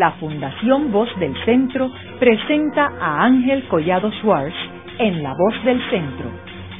[0.00, 4.54] la Fundación Voz del Centro presenta a Ángel Collado Schwartz
[4.98, 6.30] en La Voz del Centro,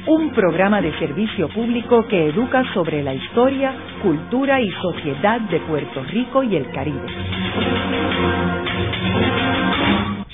[0.07, 6.03] un programa de servicio público que educa sobre la historia, cultura y sociedad de Puerto
[6.05, 7.05] Rico y el Caribe.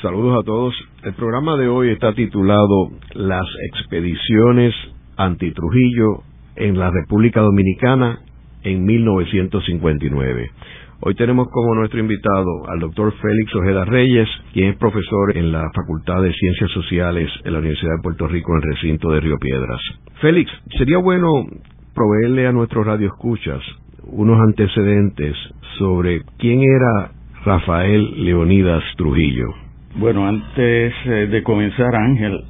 [0.01, 0.73] Saludos a todos.
[1.03, 4.73] El programa de hoy está titulado Las expediciones
[5.17, 6.23] anti-Trujillo
[6.55, 8.19] en la República Dominicana
[8.63, 10.51] en 1959.
[10.99, 15.69] Hoy tenemos como nuestro invitado al doctor Félix Ojeda Reyes, quien es profesor en la
[15.75, 19.37] Facultad de Ciencias Sociales en la Universidad de Puerto Rico en el recinto de Río
[19.37, 19.79] Piedras.
[20.21, 21.45] Félix, sería bueno
[21.93, 23.61] proveerle a nuestros radioescuchas
[24.07, 25.35] unos antecedentes
[25.77, 27.11] sobre quién era
[27.45, 29.53] Rafael Leonidas Trujillo.
[29.97, 32.43] Bueno, antes eh, de comenzar, Ángel,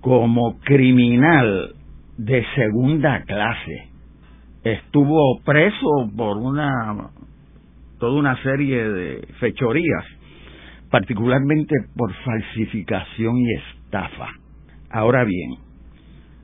[0.00, 1.74] como criminal
[2.16, 3.90] de segunda clase.
[4.64, 7.10] Estuvo preso por una
[8.00, 10.04] toda una serie de fechorías,
[10.90, 14.39] particularmente por falsificación y estafa.
[14.90, 15.56] Ahora bien,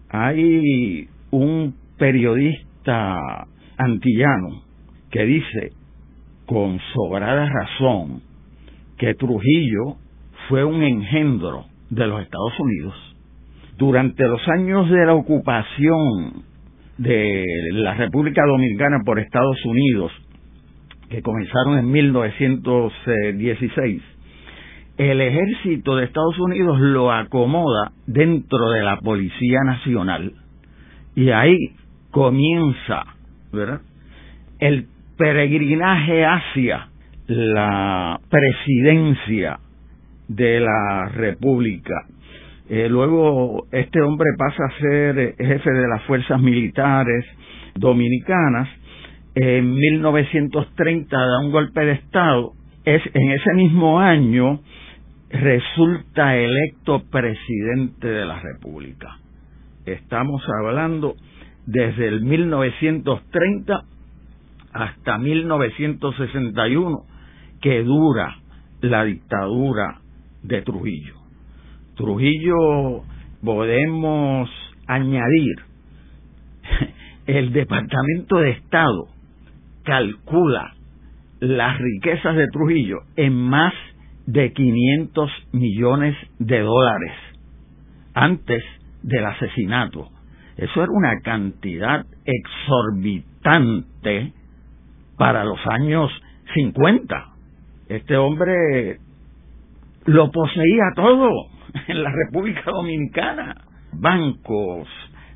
[0.09, 4.63] hay un periodista antillano
[5.11, 5.73] que dice
[6.47, 8.23] con sobrada razón
[8.99, 9.97] que Trujillo
[10.49, 12.95] fue un engendro de los Estados Unidos.
[13.77, 16.45] Durante los años de la ocupación
[16.99, 20.13] de la República Dominicana por Estados Unidos,
[21.11, 24.03] que comenzaron en 1916,
[24.97, 30.33] el ejército de Estados Unidos lo acomoda dentro de la Policía Nacional
[31.15, 31.59] y ahí
[32.11, 33.05] comienza
[33.53, 33.81] ¿verdad?
[34.59, 34.87] el
[35.19, 36.89] peregrinaje hacia
[37.27, 39.59] la presidencia
[40.29, 41.95] de la República.
[42.69, 47.25] Eh, luego este hombre pasa a ser jefe de las fuerzas militares
[47.75, 48.69] dominicanas.
[49.35, 52.53] En 1930 da un golpe de Estado.
[52.85, 54.61] Es en ese mismo año
[55.31, 59.19] resulta electo presidente de la República.
[59.85, 61.17] Estamos hablando
[61.67, 63.83] desde el 1930
[64.73, 67.05] hasta 1961
[67.61, 68.37] que dura
[68.81, 70.01] la dictadura
[70.43, 71.15] de Trujillo.
[71.97, 73.03] Trujillo
[73.43, 74.51] podemos
[74.87, 75.57] añadir
[77.27, 79.09] el Departamento de Estado
[79.83, 80.75] calcula
[81.41, 83.96] las riquezas de Trujillo en más de
[84.53, 87.13] 500 millones de dólares
[88.15, 88.63] antes
[89.03, 90.11] del asesinato.
[90.57, 94.33] Eso era una cantidad exorbitante
[95.17, 96.11] para los años
[96.55, 97.29] 50.
[97.89, 98.99] Este hombre
[100.07, 101.31] lo poseía todo
[101.89, 103.55] en la República Dominicana.
[103.93, 104.89] Bancos,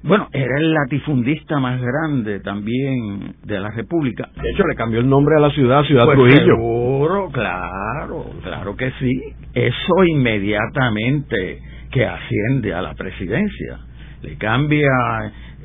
[0.02, 4.30] bueno, era el latifundista más grande también de la República.
[4.34, 6.56] De hecho, le cambió el nombre a la ciudad, Ciudad pues Trujillo.
[6.56, 9.20] Seguro, claro, claro que sí.
[9.52, 13.80] Eso inmediatamente que asciende a la presidencia.
[14.22, 14.88] Le cambia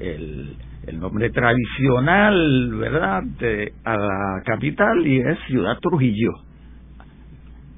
[0.02, 0.58] el,
[0.88, 6.32] el nombre tradicional, ¿verdad?, de, a la capital y es Ciudad Trujillo.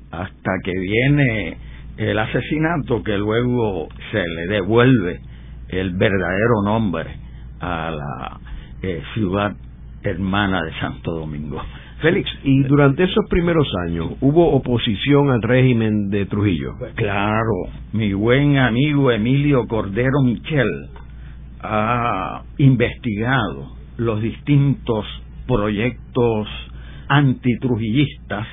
[0.10, 1.58] Hasta que viene
[1.98, 5.20] el asesinato que luego se le devuelve
[5.70, 7.16] el verdadero nombre
[7.60, 8.40] a la
[8.82, 9.56] eh, ciudad
[10.04, 11.62] hermana de Santo Domingo.
[12.02, 16.76] Félix, y durante esos primeros años, ¿hubo oposición al régimen de Trujillo?
[16.78, 20.70] Pues claro, mi buen amigo Emilio Cordero Michel
[21.62, 25.06] ha investigado los distintos
[25.48, 26.48] proyectos
[27.10, 28.46] antitrujillistas.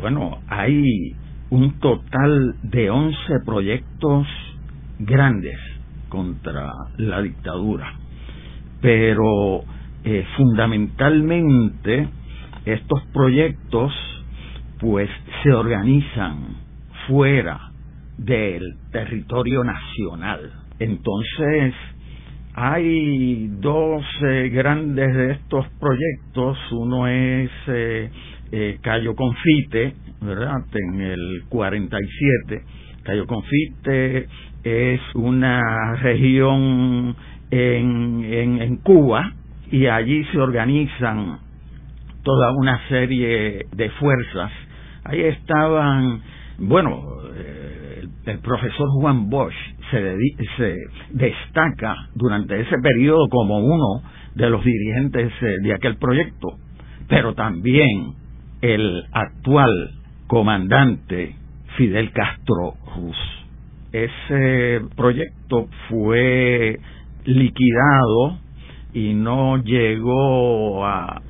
[0.00, 1.14] Bueno, hay
[1.50, 3.16] un total de 11
[3.46, 4.26] proyectos
[4.98, 5.77] grandes
[6.08, 7.92] contra la dictadura.
[8.80, 9.64] Pero
[10.04, 12.08] eh, fundamentalmente
[12.64, 13.92] estos proyectos
[14.78, 15.10] pues
[15.42, 16.56] se organizan
[17.06, 17.72] fuera
[18.16, 18.62] del
[18.92, 20.52] territorio nacional.
[20.78, 21.74] Entonces
[22.54, 26.58] hay dos eh, grandes de estos proyectos.
[26.72, 30.64] Uno es eh, Cayo Confite, ¿verdad?
[30.74, 32.62] En el 47.
[33.08, 34.28] Cayo Confite
[34.64, 37.16] es una región
[37.50, 39.32] en, en, en Cuba
[39.70, 41.38] y allí se organizan
[42.22, 44.52] toda una serie de fuerzas.
[45.04, 46.20] Ahí estaban,
[46.58, 47.02] bueno,
[47.34, 49.56] eh, el, profesor Juan Bosch
[49.90, 50.14] se,
[50.58, 50.76] se,
[51.08, 54.02] destaca durante ese periodo como uno
[54.34, 56.58] de los dirigentes eh, de aquel proyecto,
[57.08, 58.12] pero también
[58.60, 59.92] el actual
[60.26, 61.37] comandante
[61.78, 63.16] Fidel Castro Ruz.
[63.92, 66.76] Ese proyecto fue
[67.24, 68.40] liquidado
[68.92, 71.22] y no llegó a,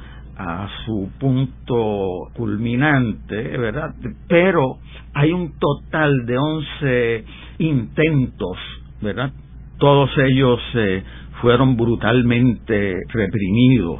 [0.86, 3.92] su punto culminante, ¿verdad?
[4.28, 4.78] Pero
[5.12, 7.24] hay un total de 11
[7.58, 8.56] intentos,
[9.02, 9.32] ¿verdad?
[9.78, 11.02] Todos ellos eh,
[11.42, 13.98] fueron brutalmente reprimidos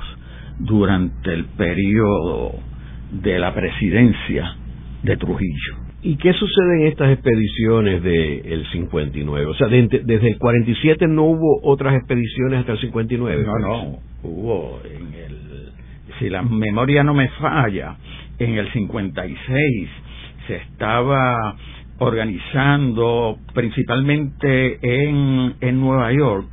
[0.61, 2.53] durante el periodo
[3.11, 4.55] de la presidencia
[5.03, 5.88] de Trujillo.
[6.01, 9.47] ¿Y qué sucede en estas expediciones del 59?
[9.47, 13.45] O sea, desde el 47 no hubo otras expediciones hasta el 59.
[13.45, 15.49] No, no, hubo en el
[16.19, 17.97] si la memoria no me falla,
[18.39, 19.89] en el 56
[20.47, 21.57] se estaba
[21.99, 26.47] organizando principalmente en, en Nueva York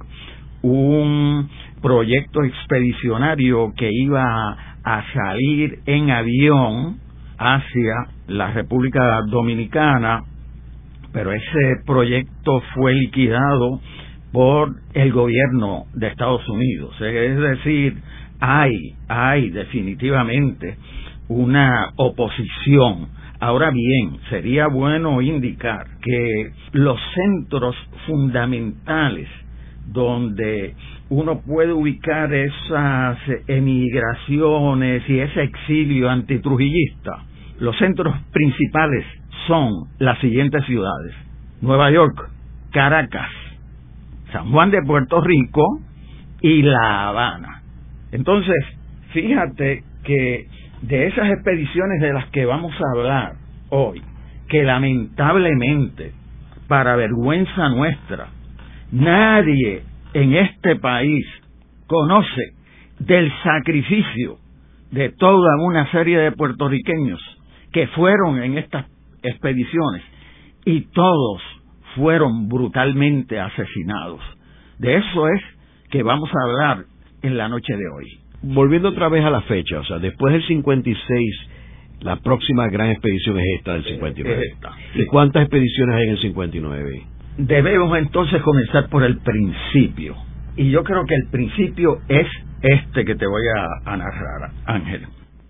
[0.62, 1.50] un
[1.82, 7.00] proyecto expedicionario que iba a salir en avión
[7.38, 10.24] hacia la República Dominicana,
[11.12, 13.80] pero ese proyecto fue liquidado
[14.32, 16.94] por el gobierno de Estados Unidos.
[17.00, 18.02] Es decir,
[18.40, 20.78] hay, hay definitivamente
[21.30, 23.08] una oposición.
[23.40, 27.76] Ahora bien, sería bueno indicar que los centros
[28.08, 29.28] fundamentales
[29.88, 30.76] donde
[31.10, 33.18] uno puede ubicar esas
[33.48, 37.24] emigraciones y ese exilio antitrujillista,
[37.60, 39.06] los centros principales
[39.48, 41.14] son las siguientes ciudades.
[41.62, 42.30] Nueva York,
[42.72, 43.30] Caracas,
[44.32, 45.80] San Juan de Puerto Rico
[46.42, 47.62] y La Habana.
[48.12, 48.56] Entonces,
[49.14, 50.48] fíjate que
[50.82, 53.34] de esas expediciones de las que vamos a hablar
[53.70, 54.02] hoy,
[54.50, 56.12] que lamentablemente,
[56.68, 58.28] para vergüenza nuestra,
[58.96, 59.84] nadie
[60.14, 61.26] en este país
[61.88, 62.54] conoce
[63.00, 64.38] del sacrificio
[64.92, 67.20] de toda una serie de puertorriqueños
[67.74, 68.86] que fueron en estas
[69.22, 70.02] expediciones
[70.64, 71.42] y todos
[71.96, 74.22] fueron brutalmente asesinados.
[74.80, 75.42] De eso es
[75.90, 76.86] que vamos a hablar
[77.22, 78.06] en la noche de hoy.
[78.44, 81.50] Volviendo otra vez a la fecha, o sea, después del 56,
[82.02, 84.44] la próxima gran expedición es esta del 59.
[84.96, 87.15] ¿Y cuántas expediciones hay en el 59?
[87.38, 90.16] Debemos entonces comenzar por el principio.
[90.56, 92.26] Y yo creo que el principio es
[92.62, 93.44] este que te voy
[93.86, 95.06] a, narrar, Ángel.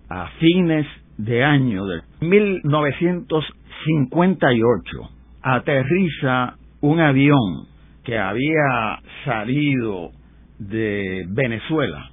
[0.08, 0.86] A fines
[1.16, 5.10] de año de 1958
[5.42, 7.68] aterriza un avión
[8.04, 10.10] que había salido
[10.58, 12.10] de Venezuela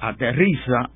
[0.00, 0.90] aterriza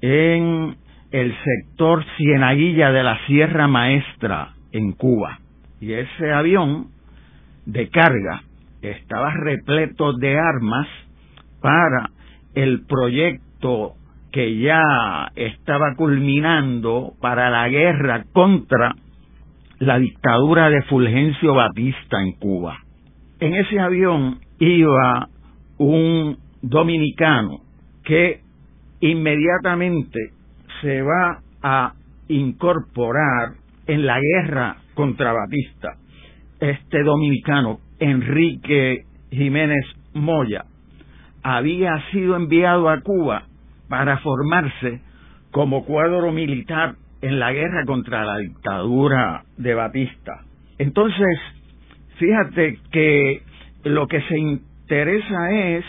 [0.00, 0.76] en
[1.10, 5.38] el sector Cienaguilla de la Sierra Maestra en Cuba.
[5.80, 6.88] Y ese avión
[7.66, 8.42] de carga
[8.80, 10.86] estaba repleto de armas
[11.60, 12.10] para
[12.54, 13.94] el proyecto
[14.32, 18.94] que ya estaba culminando para la guerra contra
[19.78, 22.78] la dictadura de Fulgencio Batista en Cuba.
[23.40, 25.28] En ese avión iba
[25.78, 27.60] un dominicano
[28.04, 28.40] que
[29.00, 30.30] inmediatamente
[30.80, 31.92] se va a
[32.28, 33.54] incorporar
[33.86, 35.96] en la guerra contra Batista.
[36.60, 39.84] Este dominicano, Enrique Jiménez
[40.14, 40.64] Moya,
[41.42, 43.44] había sido enviado a Cuba
[43.88, 45.00] para formarse
[45.50, 50.44] como cuadro militar en la guerra contra la dictadura de Batista.
[50.78, 51.38] Entonces,
[52.18, 53.42] fíjate que
[53.84, 55.84] lo que se interesa es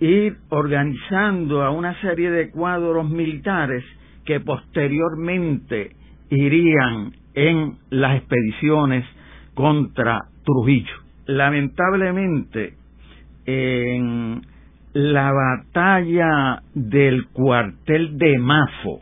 [0.00, 3.84] ir organizando a una serie de cuadros militares
[4.24, 5.96] que posteriormente
[6.30, 9.04] irían en las expediciones
[9.54, 10.94] contra Trujillo.
[11.26, 12.74] Lamentablemente,
[13.46, 14.42] en
[14.92, 19.00] la batalla del cuartel de Mafo,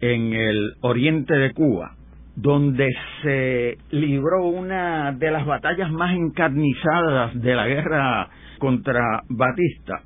[0.00, 1.96] en el oriente de Cuba,
[2.36, 2.88] donde
[3.22, 10.02] se libró una de las batallas más encarnizadas de la guerra contra Batista,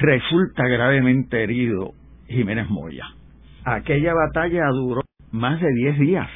[0.00, 1.92] resulta gravemente herido
[2.28, 3.04] Jiménez Moya.
[3.64, 6.28] Aquella batalla duró más de 10 días.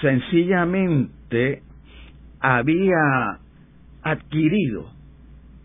[0.00, 1.62] Sencillamente
[2.40, 3.38] había
[4.02, 4.90] adquirido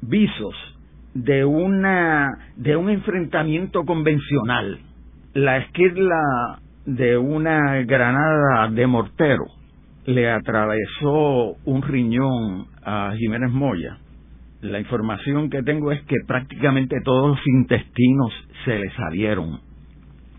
[0.02, 0.56] visos
[1.14, 4.80] de una de un enfrentamiento convencional.
[5.34, 9.46] La esquirla de una granada de mortero
[10.06, 13.98] le atravesó un riñón a Jiménez Moya.
[14.62, 18.32] La información que tengo es que prácticamente todos los intestinos
[18.66, 19.60] se le salieron.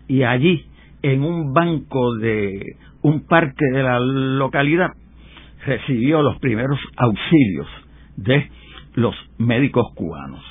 [0.07, 0.65] Y allí,
[1.01, 2.59] en un banco de
[3.05, 4.89] un parque de la localidad,
[5.63, 7.67] recibió los primeros auxilios
[8.17, 8.49] de
[8.95, 10.43] los médicos cubanos.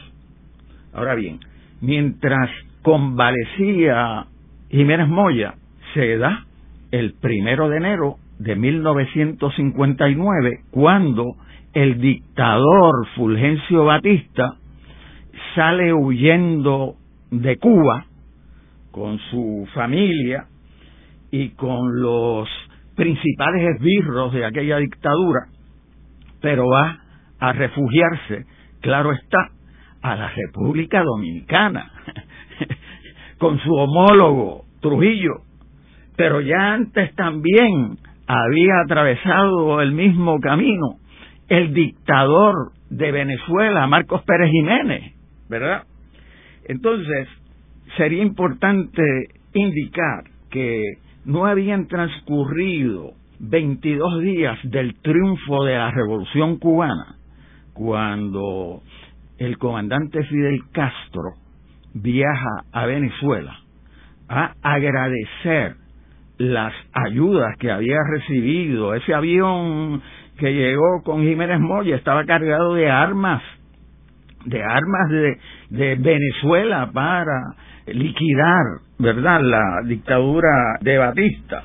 [0.92, 1.40] Ahora bien,
[1.80, 2.49] mientras
[2.82, 4.26] convalecía
[4.70, 5.54] Jiménez Moya,
[5.94, 6.44] se da
[6.92, 11.34] el primero de enero de 1959, cuando
[11.73, 14.58] el dictador Fulgencio Batista
[15.56, 16.94] sale huyendo
[17.32, 18.06] de Cuba
[18.92, 20.46] con su familia
[21.34, 22.48] y con los
[22.94, 25.48] principales esbirros de aquella dictadura,
[26.40, 27.00] pero va
[27.40, 28.46] a refugiarse,
[28.80, 29.50] claro está,
[30.00, 31.90] a la República Dominicana,
[33.38, 35.32] con su homólogo Trujillo,
[36.14, 37.98] pero ya antes también
[38.28, 40.98] había atravesado el mismo camino
[41.48, 45.14] el dictador de Venezuela, Marcos Pérez Jiménez,
[45.48, 45.82] ¿verdad?
[46.66, 47.28] Entonces,
[47.96, 49.02] sería importante
[49.52, 57.16] indicar que no habían transcurrido 22 días del triunfo de la Revolución cubana
[57.72, 58.82] cuando
[59.38, 61.34] el comandante Fidel Castro
[61.94, 63.58] viaja a Venezuela
[64.28, 65.76] a agradecer
[66.38, 68.94] las ayudas que había recibido.
[68.94, 70.02] Ese avión
[70.38, 73.42] que llegó con Jiménez Moya estaba cargado de armas,
[74.44, 75.38] de armas de,
[75.70, 77.54] de Venezuela para
[77.86, 78.64] liquidar,
[78.98, 81.62] ¿verdad?, la dictadura de Batista.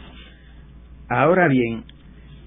[1.09, 1.83] Ahora bien,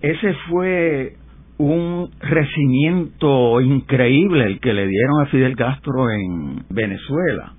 [0.01, 1.17] ese fue
[1.59, 7.53] un recibimiento increíble el que le dieron a Fidel Castro en Venezuela.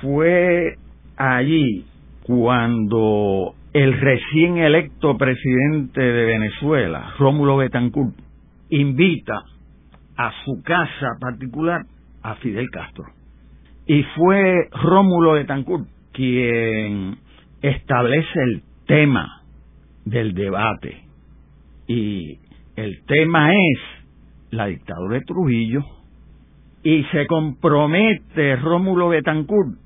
[0.00, 0.74] Fue
[1.16, 1.84] allí
[2.24, 8.14] cuando el recién electo presidente de Venezuela, Rómulo Betancourt,
[8.70, 9.42] invita
[10.16, 11.82] a su casa particular
[12.22, 13.04] a Fidel Castro.
[13.86, 17.18] Y fue Rómulo Betancourt quien
[17.60, 19.42] establece el tema
[20.04, 21.04] del debate.
[21.86, 22.38] Y
[22.76, 23.78] el tema es
[24.50, 25.84] la dictadura de Trujillo.
[26.84, 29.78] Y se compromete Rómulo Betancourt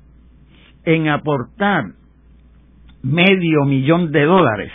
[0.83, 1.83] en aportar
[3.03, 4.71] medio millón de dólares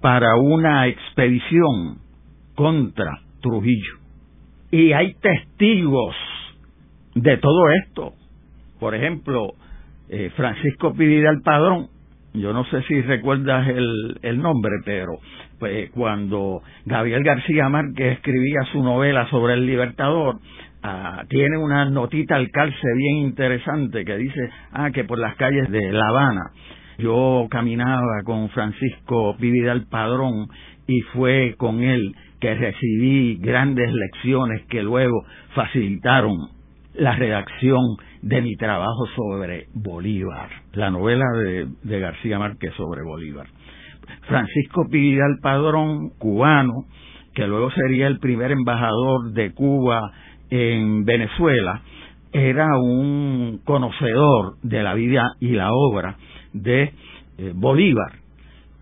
[0.00, 1.98] para una expedición
[2.54, 3.98] contra Trujillo.
[4.70, 6.14] Y hay testigos
[7.14, 8.12] de todo esto.
[8.80, 9.54] Por ejemplo,
[10.08, 11.88] eh, Francisco Pividal Padrón,
[12.34, 15.18] yo no sé si recuerdas el, el nombre, pero
[15.58, 20.40] pues cuando Gabriel García Márquez escribía su novela sobre el Libertador,
[20.82, 25.70] ah, tiene una notita al calce bien interesante que dice, ah, que por las calles
[25.70, 26.50] de La Habana
[26.98, 30.48] yo caminaba con Francisco Pividal Padrón
[30.86, 36.36] y fue con él que recibí grandes lecciones que luego facilitaron
[36.94, 37.80] la redacción
[38.24, 41.26] de mi trabajo sobre Bolívar, la novela
[41.82, 43.46] de, García Márquez sobre Bolívar.
[44.26, 46.86] Francisco Pividal Padrón, cubano,
[47.34, 50.00] que luego sería el primer embajador de Cuba
[50.48, 51.82] en Venezuela,
[52.32, 56.16] era un conocedor de la vida y la obra
[56.54, 56.94] de
[57.36, 58.12] eh, Bolívar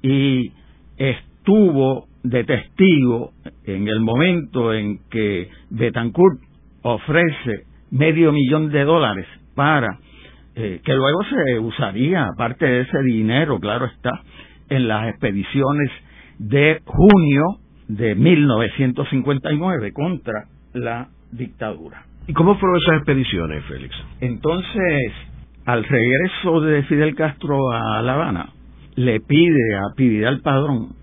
[0.03, 0.53] y
[0.97, 3.33] estuvo de testigo
[3.65, 6.41] en el momento en que Betancourt
[6.83, 9.99] ofrece medio millón de dólares para
[10.55, 14.11] eh, que luego se usaría parte de ese dinero, claro está,
[14.69, 15.91] en las expediciones
[16.39, 17.43] de junio
[17.89, 22.05] de 1959 contra la dictadura.
[22.27, 23.95] ¿Y cómo fueron esas expediciones, Félix?
[24.21, 25.13] Entonces,
[25.67, 28.49] al regreso de Fidel Castro a La Habana,
[28.95, 30.95] le pide a Pividal Padrón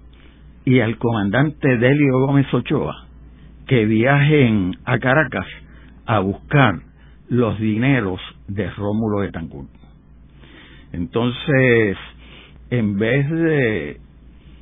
[0.65, 3.05] y al comandante Delio Gómez Ochoa
[3.67, 5.45] que viajen a Caracas
[6.09, 6.79] a buscar
[7.27, 9.67] los dineros de Rómulo de Tancur.
[10.91, 11.97] Entonces,
[12.71, 14.01] en vez de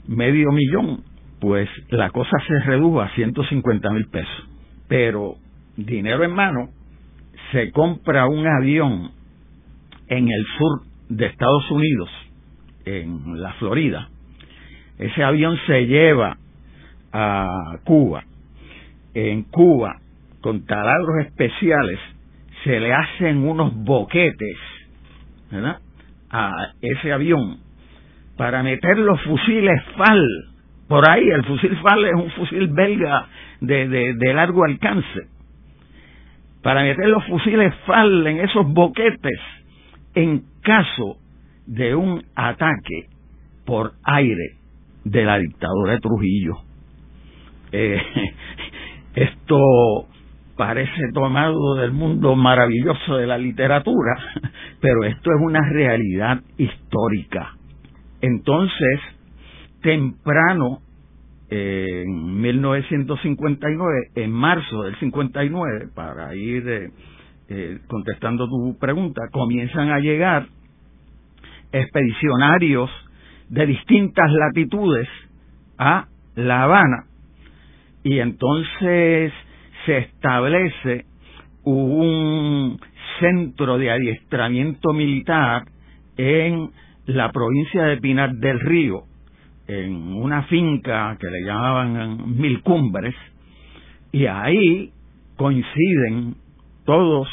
[0.09, 1.05] medio millón,
[1.39, 4.49] pues la cosa se redujo a 150 mil pesos.
[4.89, 5.35] Pero
[5.77, 6.67] dinero en mano,
[7.53, 9.11] se compra un avión
[10.09, 12.09] en el sur de Estados Unidos,
[12.83, 14.09] en la Florida.
[14.97, 16.35] Ese avión se lleva
[17.13, 18.25] a Cuba.
[19.13, 20.01] En Cuba,
[20.47, 21.99] con taladros especiales,
[22.63, 24.57] se le hacen unos boquetes
[26.31, 27.57] a ese avión
[28.37, 30.25] para meter los fusiles FAL.
[30.87, 33.27] Por ahí, el fusil FAL es un fusil belga
[33.59, 35.27] de, de largo alcance
[36.63, 39.41] para meter los fusiles FAL en esos boquetes
[40.15, 41.17] en caso
[41.65, 43.09] de un ataque
[43.65, 44.55] por aire
[45.03, 46.53] de la dictadura de Trujillo.
[47.73, 48.01] Eh,
[49.15, 50.07] esto
[50.57, 54.17] parece tomado del mundo maravilloso de la literatura,
[54.81, 57.55] pero esto es una realidad histórica.
[58.21, 58.99] Entonces,
[59.81, 60.79] temprano,
[61.49, 66.91] en 1959, en marzo del 59, para ir eh,
[67.49, 70.47] eh, contestando tu pregunta, comienzan a llegar
[71.71, 72.89] expedicionarios
[73.49, 75.07] de distintas latitudes
[75.77, 77.05] a La Habana
[78.03, 79.31] y entonces
[79.87, 81.05] se establece
[81.63, 82.77] un
[83.19, 85.63] centro de adiestramiento militar
[86.17, 86.71] en
[87.05, 89.03] la provincia de Pinar del Río,
[89.65, 93.15] en una finca que le llamaban Mil Cumbres,
[94.11, 94.91] y ahí
[95.37, 96.35] coinciden
[96.85, 97.29] todos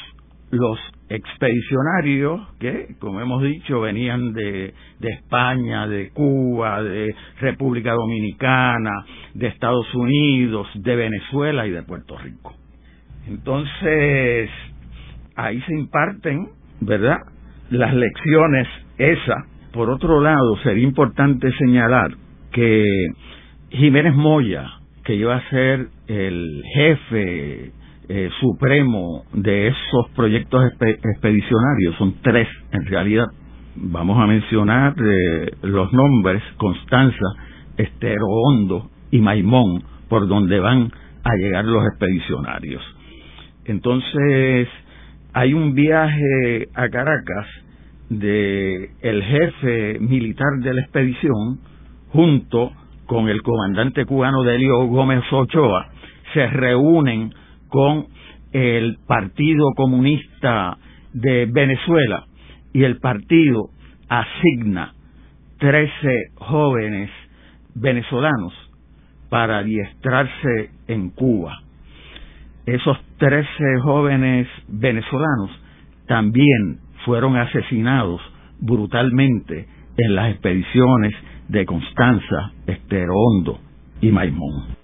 [0.51, 0.79] los
[1.15, 9.05] expedicionarios que, como hemos dicho, venían de, de, España, de Cuba, de República Dominicana,
[9.35, 12.55] de Estados Unidos, de Venezuela y de Puerto Rico.
[13.27, 14.51] Entonces,
[15.37, 16.49] ahí se imparten,
[16.81, 17.19] ¿verdad?,
[17.71, 18.69] las lecciones
[18.99, 19.45] esas.
[19.73, 22.11] Por otro lado, sería importante señalar
[22.53, 22.85] que
[23.71, 24.67] Jiménez Moya,
[25.05, 27.73] que iba a ser el jefe
[28.09, 33.27] eh, supremo de esos proyectos expedicionarios, son tres en realidad.
[33.77, 37.27] Vamos a mencionar eh, los nombres, Constanza,
[37.77, 40.91] Estero Hondo y Maimón, por donde van
[41.25, 42.83] a llegar los expedicionarios.
[43.65, 44.69] Entonces,
[45.33, 47.47] hay un viaje a Caracas
[48.11, 51.59] de el jefe militar de la expedición
[52.11, 52.73] junto
[53.07, 55.89] con el comandante cubano Delio Gómez Ochoa
[56.35, 57.33] se reúnen
[57.75, 58.07] con
[58.53, 60.79] el Partido Comunista
[61.13, 62.25] de Venezuela
[62.73, 63.71] y el partido
[64.09, 64.95] asigna
[65.59, 65.91] 13
[66.37, 67.11] jóvenes
[67.75, 68.53] venezolanos
[69.29, 71.63] para adiestrarse en Cuba.
[72.65, 73.49] Esos 13
[73.83, 75.51] jóvenes venezolanos
[76.07, 78.21] también fueron asesinados
[78.61, 81.13] brutalmente en las expediciones
[81.49, 83.59] de Constanza, Esterondo
[84.01, 84.84] y Maimón.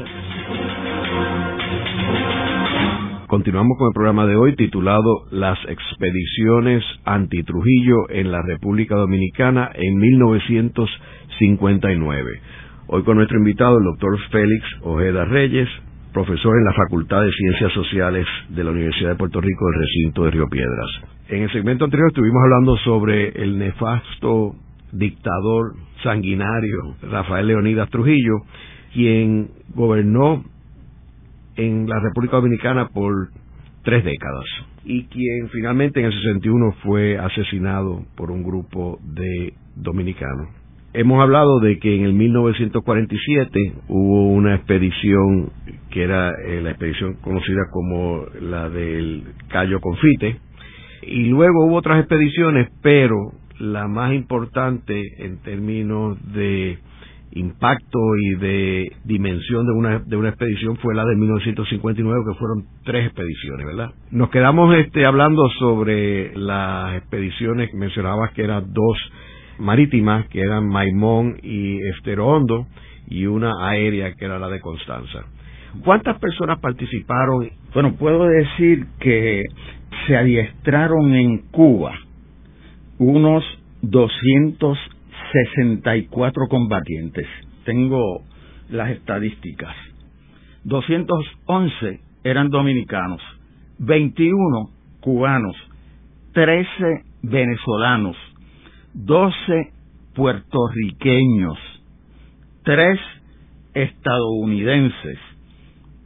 [3.27, 9.97] Continuamos con el programa de hoy titulado Las expediciones anti-Trujillo en la República Dominicana en
[9.97, 12.41] 1959.
[12.85, 15.69] Hoy con nuestro invitado, el doctor Félix Ojeda Reyes,
[16.11, 20.25] profesor en la Facultad de Ciencias Sociales de la Universidad de Puerto Rico del recinto
[20.25, 20.89] de Río Piedras.
[21.29, 24.55] En el segmento anterior estuvimos hablando sobre el nefasto
[24.91, 28.41] dictador sanguinario Rafael Leonidas Trujillo,
[28.93, 30.43] quien gobernó
[31.55, 33.29] en la República Dominicana por
[33.83, 34.43] tres décadas
[34.83, 40.62] y quien finalmente en el 61 fue asesinado por un grupo de dominicanos.
[40.95, 45.51] Hemos hablado de que en el 1947 hubo una expedición
[45.89, 50.37] que era eh, la expedición conocida como la del Cayo Confite,
[51.01, 53.15] y luego hubo otras expediciones, pero
[53.59, 56.77] la más importante en términos de
[57.31, 62.65] impacto y de dimensión de una, de una expedición fue la de 1959, que fueron
[62.85, 63.91] tres expediciones, ¿verdad?
[64.11, 68.97] Nos quedamos este, hablando sobre las expediciones, mencionabas que eran dos
[69.57, 72.67] marítimas, que eran Maimón y Estero Hondo,
[73.07, 75.23] y una aérea, que era la de Constanza.
[75.83, 77.49] ¿Cuántas personas participaron?
[77.73, 79.41] Bueno, puedo decir que
[80.07, 81.93] se adiestraron en Cuba
[82.99, 83.43] unos
[83.81, 87.27] 264 combatientes.
[87.65, 88.21] Tengo
[88.69, 89.75] las estadísticas.
[90.63, 93.19] 211 eran dominicanos,
[93.79, 94.69] 21
[95.01, 95.55] cubanos,
[96.33, 96.67] 13
[97.23, 98.15] venezolanos,
[98.93, 99.71] 12
[100.15, 101.57] puertorriqueños,
[102.63, 102.99] 3
[103.73, 105.19] estadounidenses,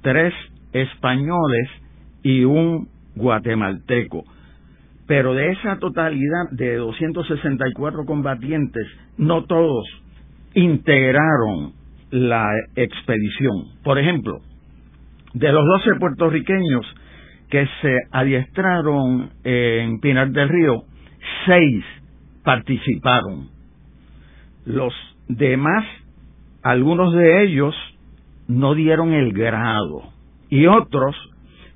[0.01, 0.33] 3
[0.73, 1.69] españoles
[2.23, 4.23] y un guatemalteco.
[5.05, 9.85] Pero de esa totalidad de 264 combatientes, no todos
[10.53, 11.73] integraron
[12.11, 12.45] la
[12.75, 13.65] expedición.
[13.83, 14.39] Por ejemplo,
[15.33, 16.85] de los 12 puertorriqueños
[17.49, 20.83] que se adiestraron en Pinar del Río,
[21.45, 21.83] seis
[22.47, 23.49] participaron.
[24.63, 24.93] Los
[25.27, 25.83] demás,
[26.63, 27.75] algunos de ellos
[28.47, 30.03] no dieron el grado.
[30.49, 31.13] Y otros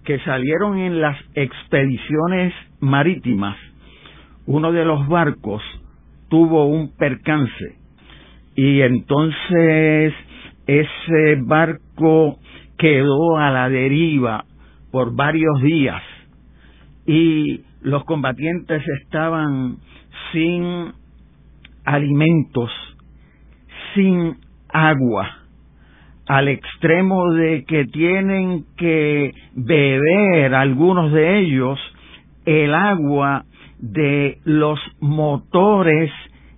[0.06, 3.58] que salieron en las expediciones marítimas,
[4.46, 5.62] uno de los barcos
[6.30, 7.76] tuvo un percance.
[8.56, 10.14] Y entonces
[10.68, 12.40] ese barco
[12.78, 14.46] quedó a la deriva
[14.90, 16.02] por varios días.
[17.06, 19.80] Y los combatientes estaban
[20.32, 20.94] sin
[21.86, 22.72] alimentos,
[23.94, 24.38] sin
[24.70, 25.30] agua,
[26.28, 31.80] al extremo de que tienen que beber algunos de ellos
[32.46, 33.46] el agua
[33.80, 36.12] de los motores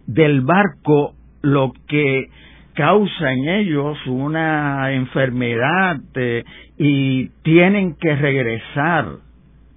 [0.06, 2.30] del barco, lo que
[2.76, 6.44] causa en ellos una enfermedad eh,
[6.78, 9.06] y tienen que regresar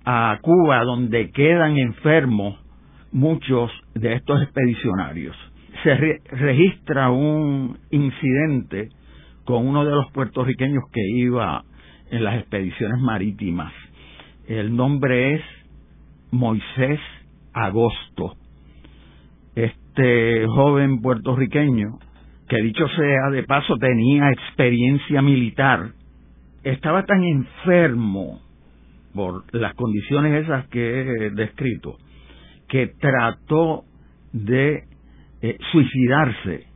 [0.04, 2.58] a Cuba donde quedan enfermos
[3.12, 5.36] muchos de estos expedicionarios.
[5.82, 5.94] Se
[6.30, 8.88] registra un incidente
[9.44, 11.64] con uno de los puertorriqueños que iba
[12.10, 13.72] en las expediciones marítimas.
[14.48, 15.42] El nombre es
[16.30, 17.00] Moisés
[17.52, 18.36] Agosto.
[19.54, 21.98] Este joven puertorriqueño
[22.48, 25.90] que dicho sea de paso tenía experiencia militar,
[26.62, 28.40] estaba tan enfermo
[29.14, 31.96] por las condiciones esas que he descrito,
[32.68, 33.84] que trató
[34.32, 34.84] de
[35.42, 36.66] eh, suicidarse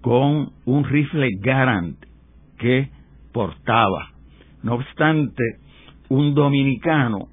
[0.00, 1.96] con un rifle Garant
[2.58, 2.88] que
[3.32, 4.10] portaba.
[4.62, 5.42] No obstante,
[6.08, 7.28] un dominicano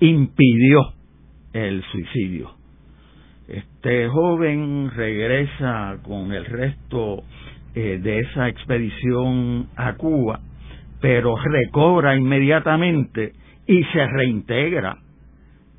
[0.00, 0.94] impidió
[1.52, 2.50] el suicidio.
[3.48, 7.22] Este joven regresa con el resto
[7.74, 10.40] eh, de esa expedición a Cuba,
[11.00, 13.32] pero recobra inmediatamente
[13.66, 14.96] y se reintegra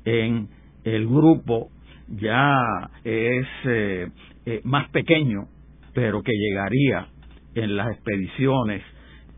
[0.04, 0.48] en
[0.84, 1.70] el grupo
[2.08, 4.08] ya es eh,
[4.46, 5.48] eh, más pequeño,
[5.94, 7.08] pero que llegaría
[7.54, 8.82] en las expediciones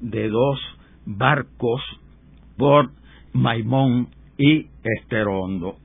[0.01, 0.59] de dos
[1.05, 1.81] barcos
[2.57, 2.91] por
[3.33, 5.77] Maimón y Esterondo.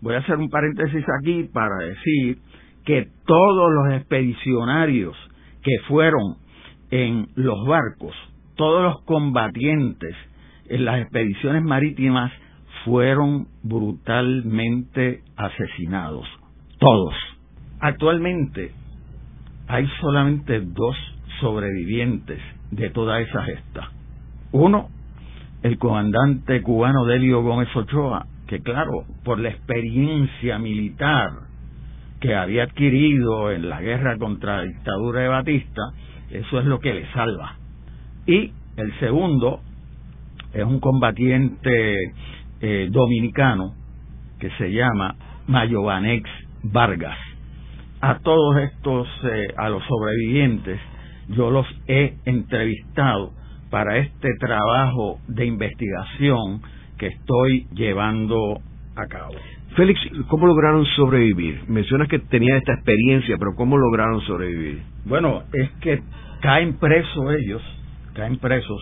[0.00, 2.38] Voy a hacer un paréntesis aquí para decir
[2.84, 5.16] que todos los expedicionarios
[5.62, 6.36] que fueron
[6.90, 8.14] en los barcos,
[8.54, 10.14] todos los combatientes
[10.68, 12.32] en las expediciones marítimas
[12.86, 16.24] fueron brutalmente asesinados.
[16.78, 17.14] Todos.
[17.80, 18.70] Actualmente
[19.66, 20.96] hay solamente dos
[21.40, 23.90] sobrevivientes de toda esa gesta.
[24.52, 24.88] Uno,
[25.62, 31.30] el comandante cubano Delio Gómez Ochoa, que claro, por la experiencia militar
[32.20, 35.82] que había adquirido en la guerra contra la dictadura de Batista,
[36.30, 37.56] eso es lo que le salva.
[38.26, 39.60] Y el segundo
[40.54, 41.96] es un combatiente
[42.68, 43.74] eh, dominicano
[44.40, 45.14] que se llama
[45.46, 46.28] Mayovanex
[46.64, 47.16] Vargas.
[48.00, 50.80] A todos estos, eh, a los sobrevivientes,
[51.28, 53.30] yo los he entrevistado
[53.70, 56.60] para este trabajo de investigación
[56.98, 58.60] que estoy llevando
[58.96, 59.34] a cabo.
[59.76, 61.68] Félix, ¿cómo lograron sobrevivir?
[61.68, 64.82] Mencionas que tenían esta experiencia, pero ¿cómo lograron sobrevivir?
[65.04, 66.02] Bueno, es que
[66.40, 67.62] caen presos ellos,
[68.14, 68.80] caen presos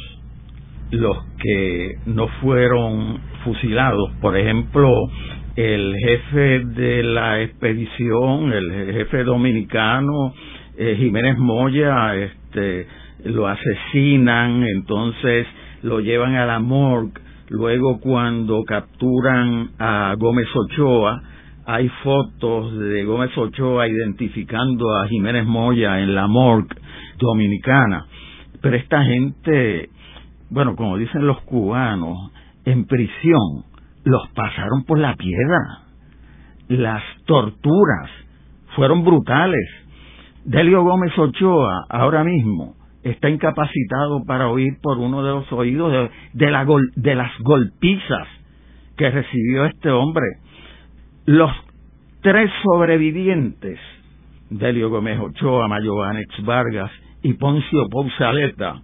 [0.94, 4.10] los que no fueron fusilados.
[4.20, 4.90] Por ejemplo,
[5.56, 10.32] el jefe de la expedición, el jefe dominicano,
[10.76, 12.86] eh, Jiménez Moya, este,
[13.24, 15.46] lo asesinan, entonces
[15.82, 21.22] lo llevan a la morgue Luego cuando capturan a Gómez Ochoa,
[21.66, 26.74] hay fotos de Gómez Ochoa identificando a Jiménez Moya en la morgue
[27.18, 28.06] dominicana.
[28.62, 29.90] Pero esta gente,
[30.54, 32.30] bueno, como dicen los cubanos,
[32.64, 33.64] en prisión
[34.04, 35.58] los pasaron por la piedra.
[36.68, 38.08] Las torturas
[38.76, 39.68] fueron brutales.
[40.44, 46.50] Delio Gómez Ochoa, ahora mismo, está incapacitado para oír por uno de los oídos de,
[47.16, 48.28] las golpizas
[48.96, 50.24] que recibió este hombre.
[51.26, 51.50] Los
[52.22, 53.80] tres sobrevivientes,
[54.50, 58.82] Delio Gómez Ochoa, Mayobanex Vargas y Poncio Pousaleta,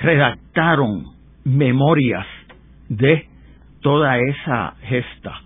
[0.00, 1.04] redactaron
[1.44, 2.26] memorias
[2.88, 3.28] de
[3.80, 5.40] toda esa gesta.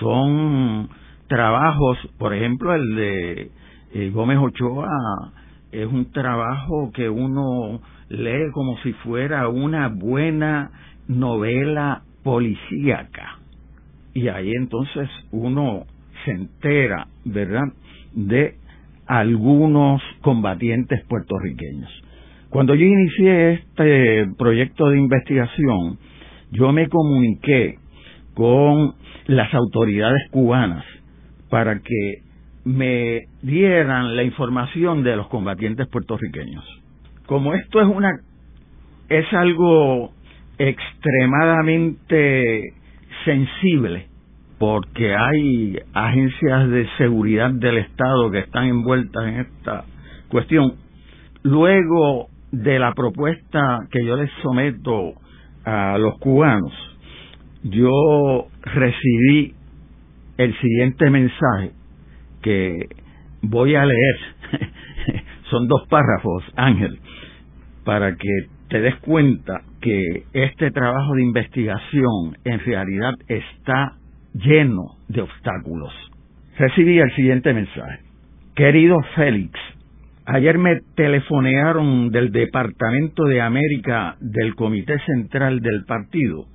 [0.00, 0.88] Son
[1.28, 3.50] trabajos, por ejemplo, el de
[3.94, 4.88] eh, Gómez Ochoa
[5.72, 10.70] es un trabajo que uno lee como si fuera una buena
[11.08, 13.38] novela policíaca.
[14.14, 15.86] y ahí entonces uno
[16.24, 17.72] se entera, ¿verdad?,
[18.12, 18.56] de
[19.06, 21.90] algunos combatientes puertorriqueños.
[22.50, 25.98] Cuando yo inicié este proyecto de investigación,
[26.50, 27.78] yo me comuniqué
[28.34, 28.94] con
[29.26, 30.84] las autoridades cubanas
[31.50, 32.22] para que
[32.64, 36.64] me dieran la información de los combatientes puertorriqueños.
[37.26, 38.10] Como esto es una
[39.08, 40.12] es algo
[40.58, 42.74] extremadamente
[43.24, 44.08] sensible
[44.58, 49.84] porque hay agencias de seguridad del Estado que están envueltas en esta
[50.28, 50.74] cuestión.
[51.42, 52.28] Luego
[52.62, 55.14] de la propuesta que yo les someto
[55.64, 56.72] a los cubanos,
[57.64, 59.54] yo recibí
[60.36, 61.72] el siguiente mensaje
[62.42, 62.88] que
[63.42, 64.16] voy a leer.
[65.50, 66.98] Son dos párrafos, Ángel,
[67.84, 73.96] para que te des cuenta que este trabajo de investigación en realidad está
[74.34, 75.92] lleno de obstáculos.
[76.58, 78.00] Recibí el siguiente mensaje.
[78.54, 79.58] Querido Félix,
[80.26, 86.46] ayer me telefonearon del Departamento de América del Comité Central del Partido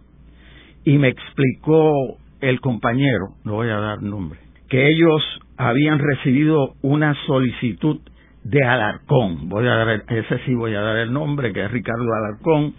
[0.85, 5.21] y me explicó el compañero, no voy a dar nombre, que ellos
[5.57, 7.99] habían recibido una solicitud
[8.43, 9.49] de Alarcón.
[9.49, 12.73] Voy a dar, ese sí voy a dar el nombre, que es Ricardo Alarcón,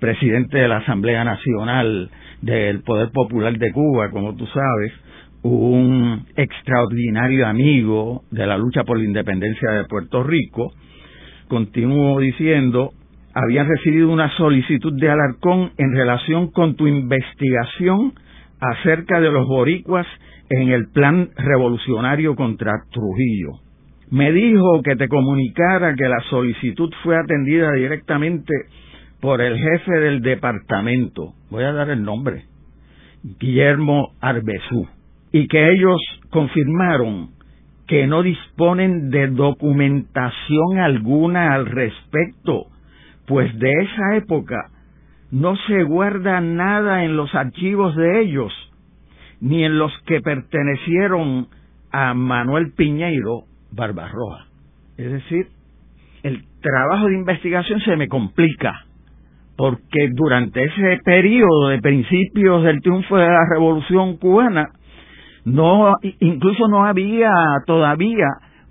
[0.00, 2.10] presidente de la Asamblea Nacional
[2.42, 4.92] del Poder Popular de Cuba, como tú sabes,
[5.42, 10.72] un extraordinario amigo de la lucha por la independencia de Puerto Rico.
[11.48, 12.92] Continúo diciendo,
[13.34, 18.12] habían recibido una solicitud de Alarcón en relación con tu investigación
[18.60, 20.06] acerca de los boricuas
[20.50, 23.60] en el plan revolucionario contra Trujillo.
[24.10, 28.52] Me dijo que te comunicara que la solicitud fue atendida directamente
[29.20, 32.44] por el jefe del departamento, voy a dar el nombre,
[33.38, 34.88] Guillermo Arbezú,
[35.32, 37.30] y que ellos confirmaron
[37.86, 42.66] que no disponen de documentación alguna al respecto,
[43.26, 44.70] pues de esa época
[45.30, 48.52] no se guarda nada en los archivos de ellos,
[49.40, 51.48] ni en los que pertenecieron
[51.90, 54.46] a Manuel Piñeiro Barbarroja.
[54.96, 55.46] Es decir,
[56.22, 58.84] el trabajo de investigación se me complica,
[59.56, 64.70] porque durante ese periodo de principios del triunfo de la Revolución cubana,
[65.48, 67.30] no, incluso no había
[67.66, 68.26] todavía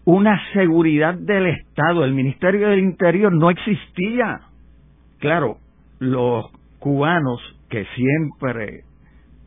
[0.05, 4.39] una seguridad del Estado, el Ministerio del Interior no existía.
[5.19, 5.57] Claro,
[5.99, 6.45] los
[6.79, 8.83] cubanos que siempre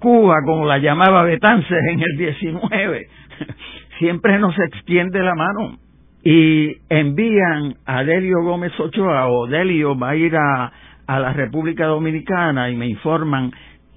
[0.01, 3.07] Cuba, como la llamaba Betances en el 19,
[3.99, 5.79] siempre nos extiende la mano
[6.25, 10.73] y envían a Delio Gómez Ochoa o Delio va a ir a,
[11.07, 13.51] la República Dominicana y me informan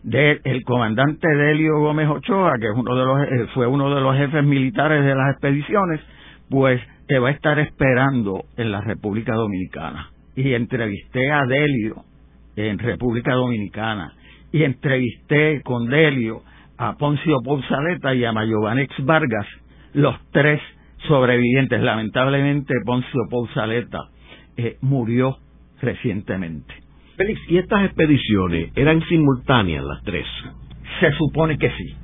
[0.03, 4.01] del el comandante Delio Gómez Ochoa, que es uno de los, eh, fue uno de
[4.01, 6.01] los jefes militares de las expediciones,
[6.49, 10.09] pues te va a estar esperando en la República Dominicana.
[10.35, 12.03] Y entrevisté a Delio
[12.55, 14.13] en República Dominicana
[14.51, 16.41] y entrevisté con Delio
[16.77, 19.47] a Poncio Pousaleta y a Mayovanex Vargas,
[19.93, 20.61] los tres
[21.07, 21.81] sobrevivientes.
[21.81, 23.99] Lamentablemente Poncio Pousaleta
[24.57, 25.37] eh, murió
[25.81, 26.82] recientemente.
[27.15, 30.25] Félix, ¿y estas expediciones eran simultáneas las tres?
[30.99, 31.95] Se supone que sí.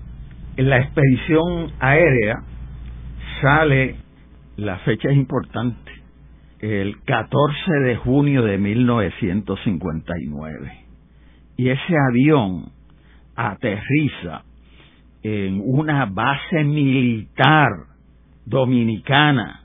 [0.58, 2.44] En la expedición aérea
[3.42, 3.96] sale,
[4.58, 5.92] la fecha es importante,
[6.60, 10.72] el 14 de junio de 1959.
[11.58, 12.72] Y ese avión
[13.36, 14.44] aterriza
[15.24, 17.70] en una base militar
[18.46, 19.64] dominicana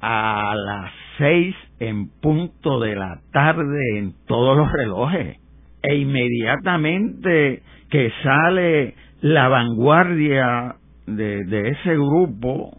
[0.00, 5.38] a las seis en punto de la tarde en todos los relojes
[5.82, 12.76] e inmediatamente que sale la vanguardia de, ese grupo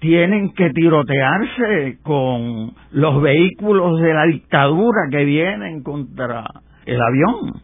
[0.00, 6.44] tienen que tirotearse con los vehículos de la dictadura que vienen contra
[6.86, 7.62] el avión.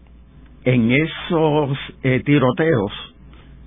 [0.64, 2.92] En esos eh, tiroteos,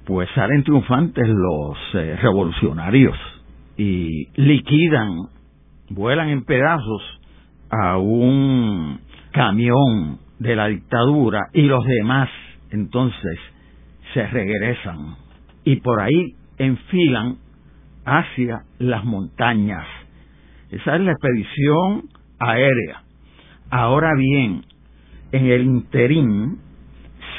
[0.05, 3.17] pues salen triunfantes los eh, revolucionarios
[3.77, 5.09] y liquidan,
[5.89, 7.19] vuelan en pedazos
[7.69, 8.99] a un
[9.31, 12.29] camión de la dictadura y los demás
[12.71, 13.39] entonces
[14.13, 15.15] se regresan
[15.63, 17.37] y por ahí enfilan
[18.05, 19.85] hacia las montañas.
[20.71, 22.03] Esa es la expedición
[22.39, 23.03] aérea.
[23.69, 24.63] Ahora bien,
[25.31, 26.59] en el interín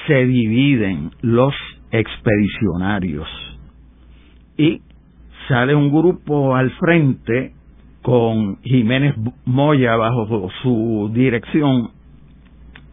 [0.07, 1.55] se dividen los
[1.91, 3.29] expedicionarios
[4.57, 4.83] y
[5.49, 7.55] sale un grupo al frente
[8.09, 11.91] con Jiménez Moya bajo su dirección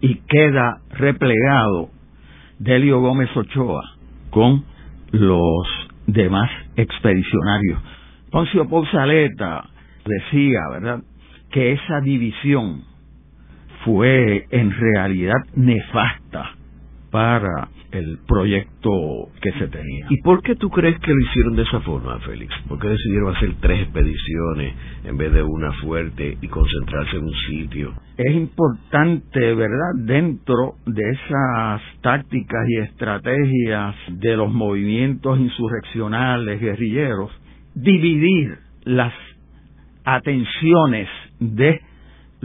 [0.01, 1.88] y queda replegado
[2.60, 3.82] Delio Gómez Ochoa
[4.30, 4.65] con
[5.12, 5.67] los
[6.06, 7.80] demás expedicionarios.
[8.30, 9.69] Poncio Pousaleta
[10.06, 10.99] decía, ¿verdad?,
[11.49, 12.84] que esa división
[13.86, 16.56] fue en realidad nefasta
[17.15, 20.06] para el proyecto que se tenía.
[20.10, 22.54] ¿Y por qué tú crees que lo hicieron de esa forma, Félix?
[22.67, 24.73] ¿Por qué decidieron hacer tres expediciones
[25.06, 27.93] en vez de una fuerte y concentrarse en un sitio?
[28.17, 37.32] Es importante, ¿verdad?, dentro de esas tácticas y estrategias de los movimientos insurreccionales, guerrilleros,
[37.75, 39.13] dividir las
[40.04, 41.08] atenciones
[41.39, 41.80] de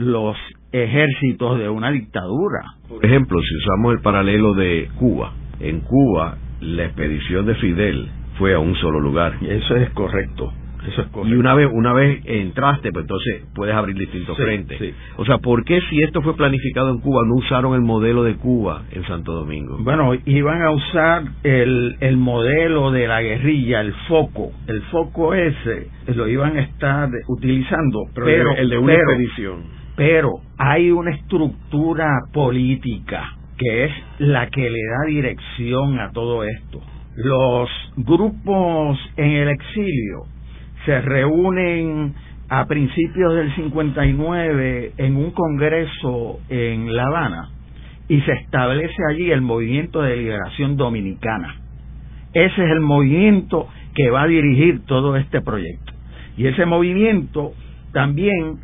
[0.01, 0.37] los
[0.71, 2.61] ejércitos de una dictadura.
[2.87, 8.53] Por ejemplo, si usamos el paralelo de Cuba, en Cuba la expedición de Fidel fue
[8.53, 9.37] a un solo lugar.
[9.41, 10.53] Y eso es correcto.
[10.87, 14.95] Eso es Y una vez, una vez entraste, pues entonces puedes abrir distintos frentes.
[15.17, 18.35] O sea, ¿por qué si esto fue planificado en Cuba no usaron el modelo de
[18.35, 19.77] Cuba en Santo Domingo?
[19.79, 24.51] Bueno, iban a usar el, el modelo de la guerrilla, el foco.
[24.67, 29.80] El foco ese lo iban a estar utilizando, pero, el de una expedición.
[30.01, 36.81] Pero hay una estructura política que es la que le da dirección a todo esto.
[37.17, 40.23] Los grupos en el exilio
[40.85, 42.15] se reúnen
[42.49, 47.49] a principios del 59 en un congreso en La Habana
[48.07, 51.57] y se establece allí el movimiento de liberación dominicana.
[52.33, 55.93] Ese es el movimiento que va a dirigir todo este proyecto.
[56.37, 57.53] Y ese movimiento
[57.93, 58.57] también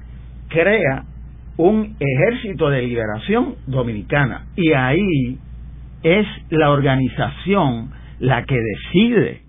[0.50, 1.04] crea
[1.58, 4.46] un ejército de liberación dominicana.
[4.56, 5.38] Y ahí
[6.04, 7.90] es la organización
[8.20, 9.42] la que decide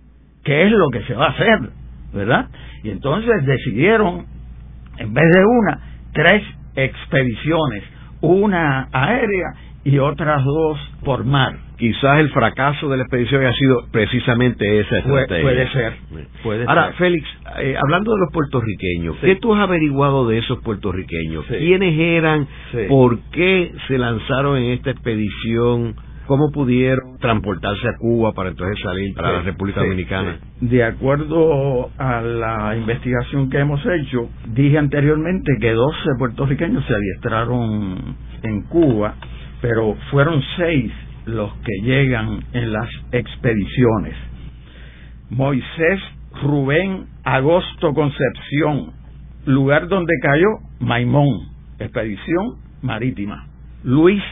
[0.45, 1.79] qué es lo que se va a hacer.
[2.13, 2.49] ¿verdad?
[2.83, 4.27] Y entonces decidieron,
[4.97, 5.81] en vez de una,
[6.13, 6.43] tres
[6.75, 7.85] expediciones,
[8.21, 9.55] una aérea
[9.89, 11.57] y otras dos por mar.
[11.79, 15.43] Quizás el fracaso de la expedición haya sido precisamente esa estrategia.
[15.43, 15.93] puede ser.
[16.43, 17.27] Puede Ahora, Félix,
[17.61, 21.47] eh, hablando de los puertorriqueños, ¿qué tú has averiguado de esos puertorriqueños?
[21.47, 22.47] ¿Quiénes eran?
[22.89, 25.95] ¿Por qué se lanzaron en esta expedición?
[26.29, 30.39] cómo pudieron transportarse a Cuba para entonces salir para la República Dominicana.
[30.61, 38.15] De acuerdo a la investigación que hemos hecho, dije anteriormente que 12 puertorriqueños se adiestraron
[38.43, 39.15] en Cuba,
[39.61, 40.93] pero fueron seis
[41.27, 44.15] los que llegan en las expediciones.
[45.31, 46.01] Moisés
[46.43, 48.93] Rubén Agosto Concepción,
[49.45, 50.49] lugar donde cayó
[50.81, 53.47] Maimón, expedición marítima.
[53.85, 54.23] Luis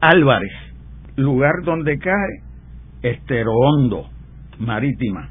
[0.00, 0.52] Álvarez,
[1.16, 2.42] lugar donde cae
[3.02, 4.08] Esterohondo,
[4.58, 5.28] marítima.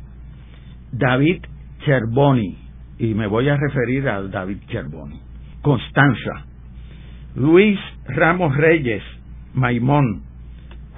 [0.92, 1.42] David
[1.84, 2.58] Cherboni,
[3.00, 5.20] y me voy a referir a David Cherboni.
[5.62, 6.46] Constanza.
[7.36, 9.04] Luis Ramos Reyes,
[9.56, 10.24] Maimón.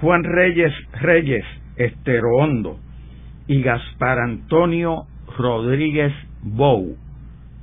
[0.00, 1.44] Juan Reyes Reyes,
[1.76, 2.78] Esterohondo.
[3.46, 5.06] Y Gaspar Antonio
[5.38, 6.96] Rodríguez Bou,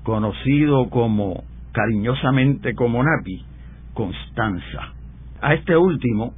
[0.03, 3.43] conocido como cariñosamente como Napi,
[3.93, 4.93] Constanza.
[5.41, 6.33] A este último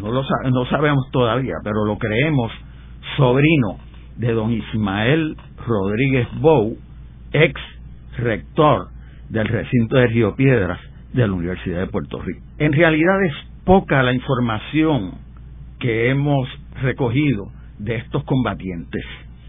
[0.00, 2.52] no lo no sabemos todavía, pero lo creemos
[3.16, 3.78] sobrino
[4.16, 6.76] de don Ismael Rodríguez Bou,
[7.32, 7.60] ex
[8.18, 8.88] rector
[9.28, 10.80] del recinto de Río Piedras
[11.12, 12.40] de la Universidad de Puerto Rico.
[12.58, 15.12] En realidad es poca la información
[15.78, 16.48] que hemos
[16.82, 19.04] recogido de estos combatientes.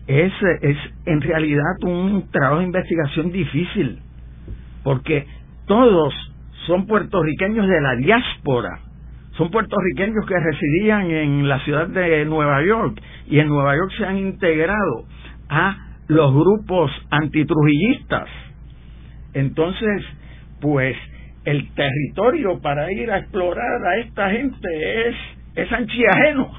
[0.08, 4.00] Es, es en realidad un trabajo de investigación difícil,
[4.84, 5.26] porque
[5.68, 6.14] todos
[6.68, 8.80] son puertorriqueños de la diáspora
[9.38, 14.06] son puertorriqueños que residían en la ciudad de Nueva York y en Nueva York se
[14.06, 15.06] han integrado
[15.50, 18.28] a los grupos antitrujillistas.
[19.34, 20.04] Entonces,
[20.60, 20.98] pues
[21.46, 25.16] el territorio para ir a explorar a esta gente es,
[25.56, 26.52] es anchiajeno.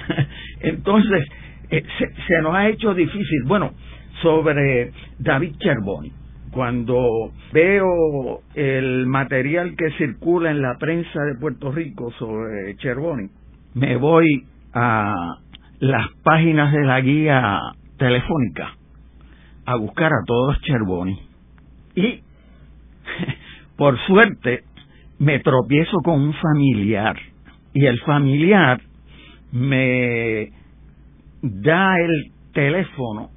[0.60, 1.24] Entonces,
[1.70, 3.44] eh, se, se nos ha hecho difícil.
[3.46, 3.72] Bueno,
[4.22, 6.12] sobre David Cherboni
[6.50, 13.28] cuando veo el material que circula en la prensa de Puerto Rico sobre Cherboni,
[13.74, 15.36] me voy a
[15.78, 17.60] las páginas de la guía
[17.98, 18.74] telefónica
[19.66, 21.18] a buscar a todos Cherboni.
[21.94, 22.22] Y,
[23.78, 24.64] por suerte,
[25.20, 27.16] me tropiezo con un familiar.
[27.72, 28.80] Y el familiar
[29.52, 30.50] me
[31.42, 33.30] da el teléfono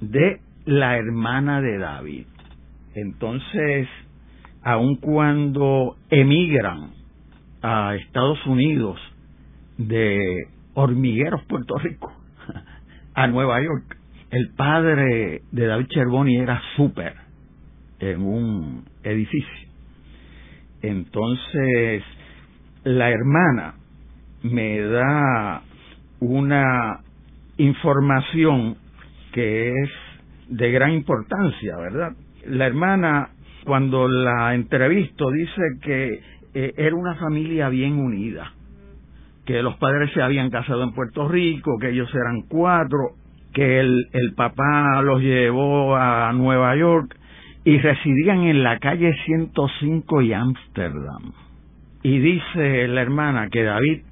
[0.00, 2.26] de la hermana de David.
[2.94, 3.88] Entonces,
[4.62, 6.90] aun cuando emigran
[7.62, 9.00] a Estados Unidos
[9.78, 10.18] de
[10.74, 12.12] Hormigueros, Puerto Rico,
[13.14, 13.96] a Nueva York,
[14.30, 17.21] el padre de David Cherboni era súper
[18.02, 19.68] en un edificio.
[20.82, 22.02] Entonces,
[22.82, 23.74] la hermana
[24.42, 25.62] me da
[26.18, 26.98] una
[27.56, 28.76] información
[29.32, 29.90] que es
[30.48, 32.12] de gran importancia, ¿verdad?
[32.46, 33.30] La hermana,
[33.64, 36.20] cuando la entrevisto, dice que
[36.54, 38.52] eh, era una familia bien unida,
[39.46, 43.12] que los padres se habían casado en Puerto Rico, que ellos eran cuatro,
[43.54, 47.16] que el, el papá los llevó a Nueva York
[47.64, 51.32] y residían en la calle 105 y Ámsterdam.
[52.02, 54.02] Y dice la hermana que David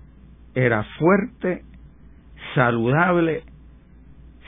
[0.55, 1.62] era fuerte,
[2.55, 3.42] saludable,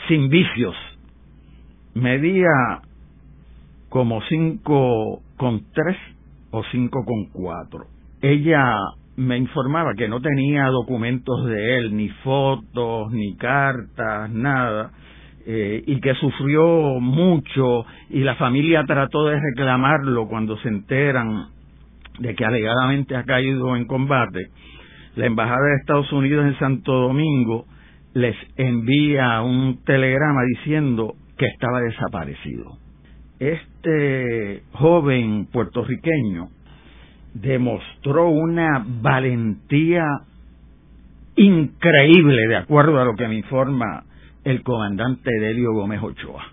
[0.09, 0.76] sin vicios.
[1.94, 2.80] Medía
[3.88, 5.96] como cinco con tres
[6.50, 7.86] o cinco con cuatro.
[8.20, 8.76] Ella
[9.16, 14.92] me informaba que no tenía documentos de él, ni fotos, ni cartas, nada,
[15.45, 21.49] eh, y que sufrió mucho y la familia trató de reclamarlo cuando se enteran
[22.18, 24.51] de que alegadamente ha caído en combate.
[25.16, 27.66] La Embajada de Estados Unidos en Santo Domingo
[28.14, 32.78] les envía un telegrama diciendo que estaba desaparecido.
[33.38, 36.49] Este joven puertorriqueño
[37.34, 40.05] demostró una valentía
[41.34, 44.05] increíble, de acuerdo a lo que me informa
[44.45, 46.45] el comandante Delio Gómez Ochoa.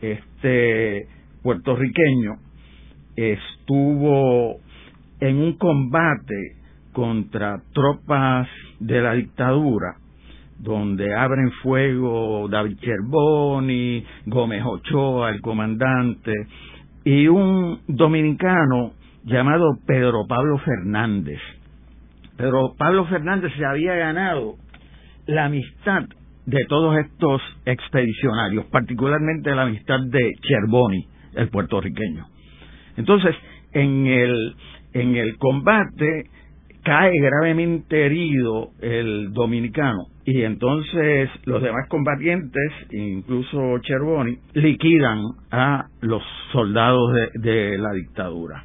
[0.00, 1.08] Este
[1.42, 2.36] puertorriqueño
[3.16, 4.60] estuvo
[5.20, 6.56] en un combate
[6.92, 8.48] contra tropas
[8.78, 9.96] de la dictadura
[10.58, 16.32] donde abren fuego David Cherboni, Gómez Ochoa, el comandante,
[17.04, 18.92] y un dominicano
[19.24, 21.40] llamado Pedro Pablo Fernández.
[22.36, 24.56] Pedro Pablo Fernández se había ganado
[25.26, 26.04] la amistad
[26.46, 32.26] de todos estos expedicionarios, particularmente la amistad de Cherboni, el puertorriqueño.
[32.96, 33.34] Entonces,
[33.72, 34.54] en el,
[34.94, 36.30] en el combate
[36.82, 45.18] cae gravemente herido el dominicano y entonces los demás combatientes, incluso Cherboni, liquidan
[45.50, 46.22] a los
[46.52, 48.64] soldados de, de la dictadura.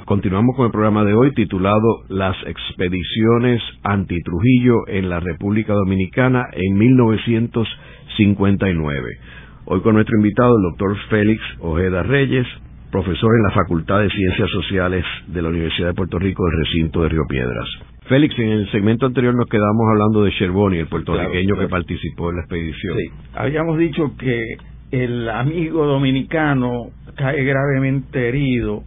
[0.06, 6.80] Continuamos con el programa de hoy titulado Las expediciones anti-Trujillo en la República Dominicana en
[6.80, 9.20] 1959.
[9.66, 12.48] Hoy con nuestro invitado, el doctor Félix Ojeda Reyes,
[12.92, 17.04] profesor en la Facultad de Ciencias Sociales de la Universidad de Puerto Rico del recinto
[17.04, 17.68] de Río Piedras.
[18.08, 22.38] Félix, en el segmento anterior nos quedamos hablando de Cherboni, el puertorriqueño que participó en
[22.38, 22.98] la expedición.
[22.98, 24.58] Sí, habíamos dicho que
[24.92, 28.84] el amigo dominicano cae gravemente herido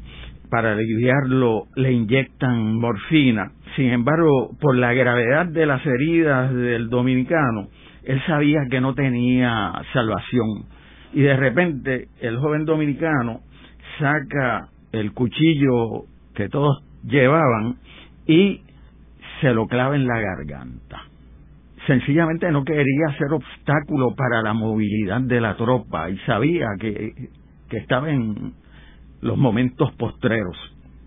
[0.50, 3.52] para aliviarlo le inyectan morfina.
[3.76, 7.68] Sin embargo, por la gravedad de las heridas del dominicano,
[8.04, 10.66] él sabía que no tenía salvación.
[11.14, 13.40] Y de repente el joven dominicano
[13.98, 17.76] saca el cuchillo que todos llevaban
[18.26, 18.62] y
[19.40, 21.02] se lo clava en la garganta.
[21.86, 27.12] Sencillamente no quería ser obstáculo para la movilidad de la tropa y sabía que,
[27.68, 28.52] que estaba en,
[29.22, 30.56] los momentos postreros.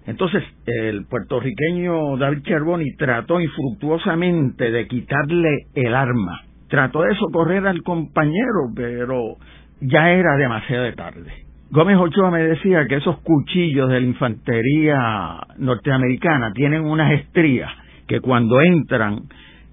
[0.08, 6.42] Entonces, el puertorriqueño David Cherboni trató infructuosamente de quitarle el arma.
[6.70, 9.36] Trató de socorrer al compañero, pero
[9.82, 11.45] ya era demasiado tarde.
[11.72, 17.72] Gómez Ochoa me decía que esos cuchillos de la infantería norteamericana tienen unas estrías
[18.08, 19.22] que cuando entran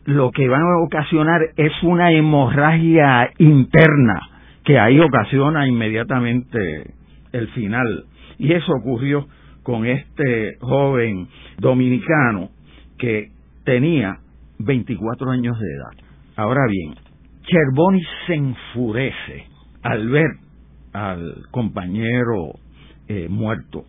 [0.07, 4.21] lo que van a ocasionar es una hemorragia interna
[4.65, 6.95] que ahí ocasiona inmediatamente
[7.33, 8.05] el final
[8.39, 9.27] y eso ocurrió
[9.63, 11.29] con este joven
[11.59, 12.49] dominicano
[12.99, 13.31] que
[13.65, 14.17] tenía
[14.59, 16.07] 24 años de edad.
[16.37, 16.95] Ahora bien,
[17.43, 19.47] Cherboni se enfurece
[19.83, 20.31] al ver
[20.93, 22.55] al compañero
[23.09, 23.85] eh, muerto.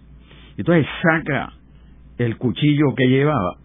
[0.58, 1.54] Entonces saca
[2.18, 3.58] el cuchillo que llevaba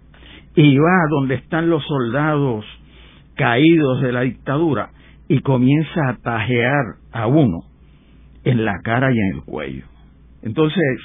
[0.55, 2.64] y va donde están los soldados
[3.36, 4.91] caídos de la dictadura
[5.28, 7.61] y comienza a tajear a uno
[8.45, 9.84] en la cara y en el cuello.
[10.43, 10.99] Entonces,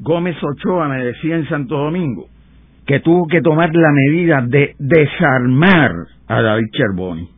[0.00, 2.26] Gómez Ochoa me decía en Santo Domingo
[2.86, 5.92] que tuvo que tomar la medida de desarmar
[6.28, 7.28] a David Cherboni.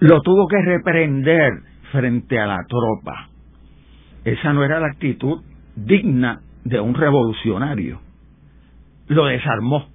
[0.00, 1.52] Lo tuvo que reprender
[1.90, 3.28] frente a la tropa.
[4.24, 5.42] Esa no era la actitud
[5.74, 8.00] digna de un revolucionario.
[9.08, 9.86] Lo desarmó.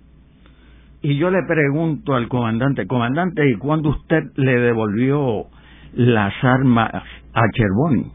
[1.02, 5.46] Y yo le pregunto al comandante, comandante, ¿y cuándo usted le devolvió
[5.94, 6.92] las armas
[7.34, 8.12] a Cherboni?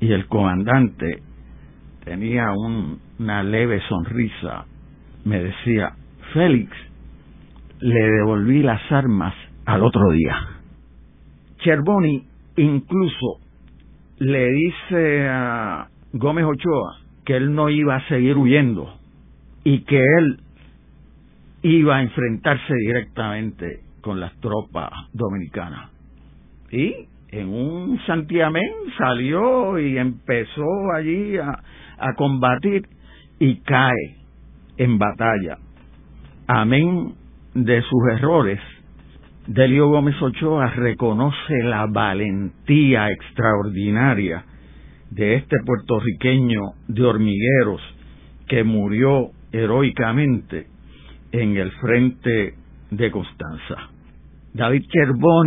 [0.00, 1.22] Y el comandante
[2.04, 4.64] tenía una leve sonrisa.
[5.24, 5.92] Me decía,
[6.32, 6.70] Félix,
[7.80, 9.34] le devolví las armas
[9.66, 10.36] al otro día.
[11.58, 12.26] Cherboni
[12.56, 13.40] incluso
[14.18, 18.94] le dice a Gómez Ochoa que él no iba a seguir huyendo
[19.64, 20.40] y que él
[21.62, 25.90] iba a enfrentarse directamente con las tropas dominicanas.
[26.70, 26.94] Y
[27.30, 31.60] en un santiamén salió y empezó allí a,
[31.98, 32.86] a combatir
[33.38, 34.16] y cae
[34.78, 35.58] en batalla.
[36.46, 37.14] Amén
[37.54, 38.60] de sus errores,
[39.48, 44.44] Delio Gómez Ochoa reconoce la valentía extraordinaria
[45.10, 47.80] de este puertorriqueño de hormigueros
[48.46, 50.66] que murió heroicamente
[51.32, 52.56] en el frente
[52.90, 53.88] de Constanza.
[54.52, 54.84] David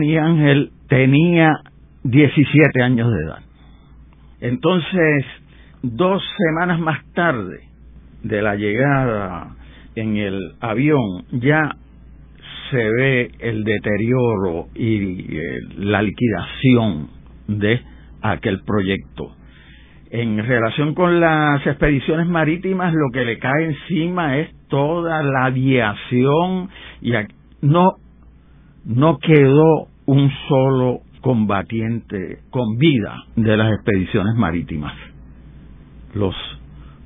[0.02, 1.54] y Ángel tenía
[2.04, 3.44] 17 años de edad.
[4.40, 5.26] Entonces,
[5.84, 7.68] dos semanas más tarde
[8.24, 9.56] de la llegada
[9.94, 11.76] en el avión, ya
[12.72, 17.10] se ve el deterioro y eh, la liquidación
[17.48, 17.82] de
[18.22, 19.36] aquel proyecto.
[20.10, 26.70] En relación con las expediciones marítimas, lo que le cae encima es toda la aviación
[27.02, 27.12] y
[27.62, 27.94] no
[28.84, 34.94] no quedó un solo combatiente con vida de las expediciones marítimas.
[36.16, 36.36] Los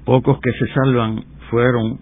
[0.05, 1.99] pocos que se salvan fueron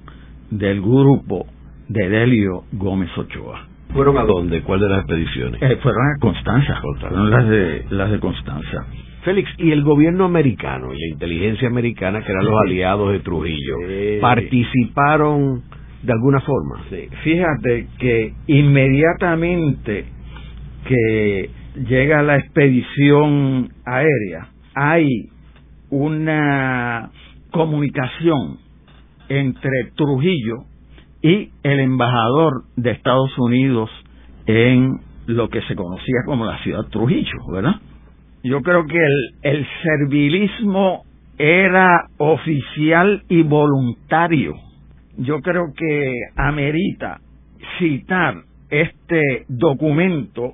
[0.51, 1.47] del grupo
[1.88, 3.67] de Delio Gómez Ochoa.
[3.93, 4.61] ¿Fueron a dónde?
[4.61, 5.61] ¿Cuál de las expediciones?
[5.61, 8.86] Eh, fueron a Constanza, fueron las de, las de Constanza.
[9.23, 13.75] Félix, ¿y el gobierno americano y la inteligencia americana, que eran los aliados de Trujillo,
[14.19, 15.61] participaron
[16.01, 16.84] de alguna forma?
[16.89, 17.07] Sí.
[17.23, 20.05] Fíjate que inmediatamente
[20.86, 21.49] que
[21.88, 25.07] llega la expedición aérea, hay
[25.89, 27.11] una
[27.51, 28.57] comunicación
[29.29, 30.65] entre Trujillo
[31.24, 33.89] y el embajador de Estados Unidos
[34.45, 37.76] en lo que se conocía como la ciudad Trujillo, ¿verdad?
[38.43, 41.03] Yo creo que el, el servilismo
[41.38, 44.53] era oficial y voluntario.
[45.17, 47.21] Yo creo que amerita
[47.80, 48.36] citar
[48.69, 50.53] este documento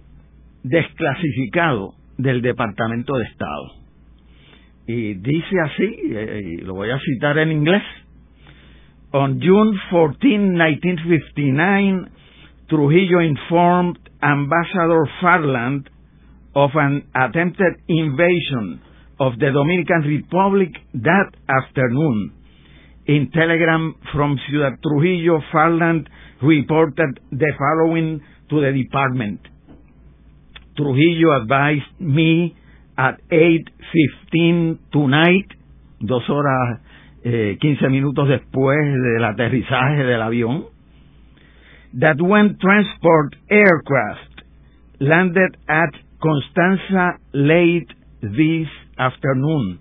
[0.64, 3.72] desclasificado del Departamento de Estado.
[4.86, 7.84] Y dice así, eh, y lo voy a citar en inglés,
[9.12, 12.12] On June 14, 1959,
[12.70, 15.90] Trujillo informed Ambassador Farland
[16.54, 18.80] of an attempted invasion
[19.20, 22.34] of the Dominican Republic that afternoon.
[23.08, 26.08] In telegram from Ciudad Trujillo, Farland
[26.44, 29.40] reported the following to the department.
[30.78, 32.56] Trujillo advised me
[32.96, 35.48] at 8.15 tonight,
[36.06, 36.80] dos horas
[37.24, 40.66] eh, 15 minutos después del aterrizaje del avión,
[42.00, 44.44] that when transport aircraft
[45.00, 45.90] landed at
[46.22, 47.88] Constanza late
[48.22, 48.68] this
[48.98, 49.80] afternoon,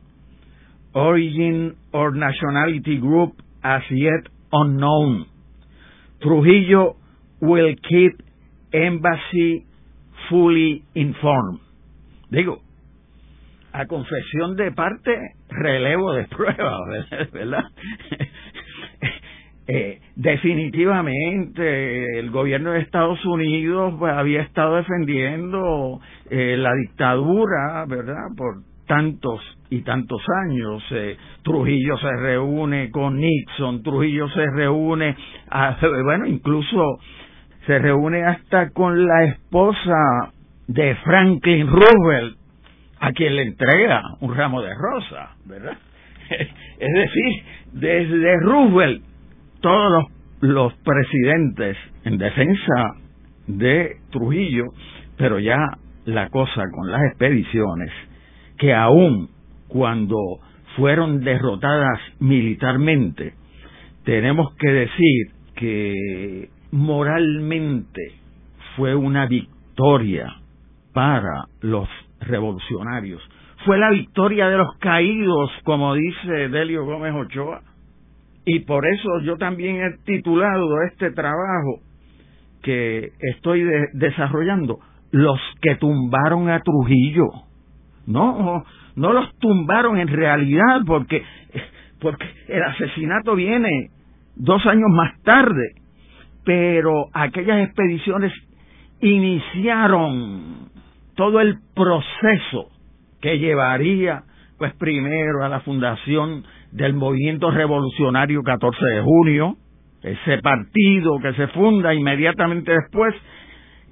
[0.94, 5.26] origin or nationality group as yet unknown,
[6.22, 6.96] Trujillo
[7.40, 8.22] will keep
[8.72, 9.66] embassy
[10.28, 11.60] fully informed.
[12.32, 12.60] Digo,
[13.72, 15.16] a confesión de parte,
[15.48, 16.78] relevo de prueba,
[17.32, 17.64] ¿verdad?
[19.66, 26.00] eh, definitivamente el gobierno de Estados Unidos pues, había estado defendiendo
[26.30, 28.26] eh, la dictadura, ¿verdad?
[28.36, 29.40] Por tantos
[29.70, 30.82] y tantos años.
[30.90, 35.16] Eh, Trujillo se reúne con Nixon, Trujillo se reúne,
[36.04, 36.98] bueno, incluso
[37.66, 40.32] se reúne hasta con la esposa
[40.66, 42.37] de Franklin Roosevelt,
[43.00, 45.76] a quien le entrega un ramo de rosa, ¿verdad?
[46.30, 49.02] es decir, desde Roosevelt,
[49.60, 50.06] todos
[50.40, 52.94] los, presidentes en defensa
[53.46, 54.66] de Trujillo,
[55.16, 55.58] pero ya
[56.04, 57.90] la cosa con las expediciones,
[58.56, 59.30] que aún
[59.68, 60.16] cuando
[60.76, 63.34] fueron derrotadas militarmente,
[64.04, 65.26] tenemos que decir
[65.56, 68.12] que moralmente
[68.76, 70.32] fue una victoria
[70.92, 71.88] para los
[72.20, 73.22] revolucionarios.
[73.64, 77.62] Fue la victoria de los caídos, como dice Delio Gómez Ochoa.
[78.44, 81.80] Y por eso yo también he titulado este trabajo
[82.62, 83.64] que estoy
[83.94, 84.78] desarrollando,
[85.10, 87.26] Los que tumbaron a Trujillo.
[88.06, 88.64] No,
[88.96, 91.22] no los tumbaron en realidad porque
[92.00, 93.90] porque el asesinato viene
[94.36, 95.74] dos años más tarde,
[96.44, 98.32] pero aquellas expediciones
[99.00, 100.67] iniciaron
[101.18, 102.70] todo el proceso
[103.20, 104.22] que llevaría,
[104.56, 109.56] pues primero a la fundación del movimiento revolucionario 14 de junio,
[110.00, 113.16] ese partido que se funda inmediatamente después,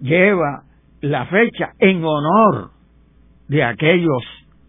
[0.00, 0.62] lleva
[1.00, 2.70] la fecha en honor
[3.48, 4.22] de aquellos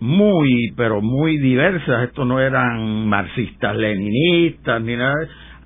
[0.00, 2.08] muy, pero muy diversas.
[2.08, 5.14] Esto no eran marxistas, leninistas, ni nada.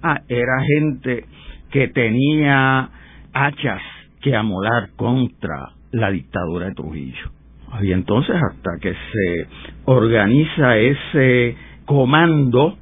[0.03, 1.25] Ah, era gente
[1.71, 2.91] que tenía
[3.33, 3.81] hachas
[4.23, 7.31] que amolar contra la dictadura de Trujillo.
[7.83, 9.47] Y entonces hasta que se
[9.87, 11.57] organiza ese
[11.87, 12.77] comando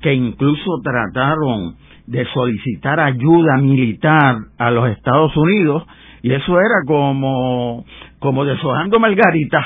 [0.00, 1.76] que incluso trataron
[2.06, 5.84] de solicitar ayuda militar a los Estados Unidos
[6.22, 7.84] y eso era como
[8.18, 9.64] como deshojando margarita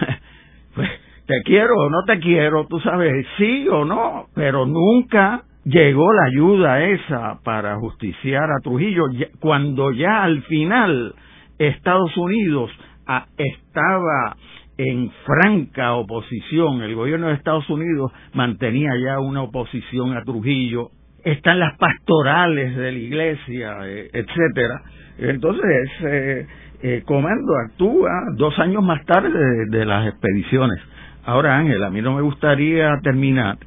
[0.74, 0.88] pues,
[1.26, 6.24] te quiero o no te quiero tú sabes sí o no pero nunca llegó la
[6.24, 9.04] ayuda esa para justiciar a Trujillo
[9.40, 11.14] cuando ya al final
[11.58, 12.70] Estados Unidos
[13.06, 14.36] ah, estaba
[14.78, 20.90] en franca oposición, el gobierno de Estados Unidos mantenía ya una oposición a Trujillo,
[21.22, 24.82] están las pastorales de la iglesia, eh, etcétera.
[25.18, 26.46] Entonces ese
[26.82, 30.80] eh, comando actúa dos años más tarde de las expediciones.
[31.24, 33.58] Ahora Ángel, a mí no me gustaría terminar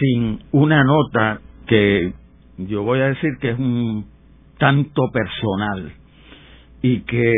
[0.00, 2.12] sin una nota que
[2.56, 4.06] yo voy a decir que es un
[4.58, 5.92] tanto personal
[6.82, 7.32] y que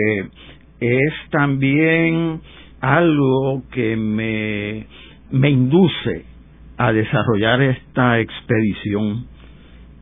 [0.80, 2.40] es también
[2.80, 4.86] algo que me,
[5.30, 6.24] me induce
[6.76, 9.26] a desarrollar esta expedición.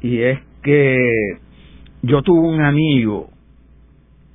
[0.03, 0.99] Y es que
[2.03, 3.31] yo tuve un amigo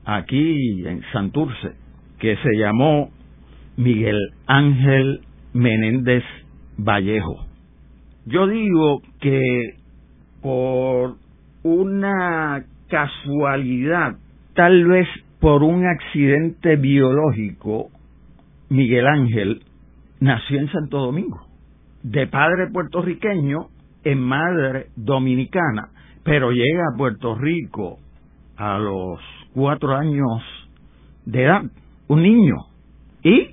[0.04, 1.74] aquí en Santurce
[2.20, 3.12] que se llamó
[3.78, 5.22] Miguel Ángel
[5.54, 6.24] Menéndez
[6.78, 7.55] Vallejo
[8.26, 9.76] yo digo que
[10.42, 11.16] por
[11.64, 14.18] una casualidad,
[14.54, 15.08] tal vez
[15.40, 17.90] por un accidente biológico,
[18.70, 19.62] Miguel Ángel
[20.20, 21.46] nació en Santo Domingo,
[22.04, 23.68] de padre puertorriqueño
[24.04, 25.90] en madre dominicana,
[26.24, 28.00] pero llega a Puerto Rico
[28.58, 29.20] a los
[29.54, 30.42] cuatro años
[31.26, 31.64] de edad,
[32.08, 32.56] un niño,
[33.24, 33.50] y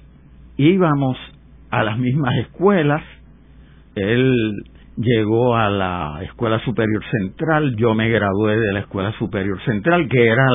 [0.57, 1.17] íbamos
[1.71, 3.03] a las mismas escuelas,
[3.95, 4.65] él
[4.97, 10.27] llegó a la Escuela Superior Central, yo me gradué de la Escuela Superior Central, que
[10.27, 10.51] era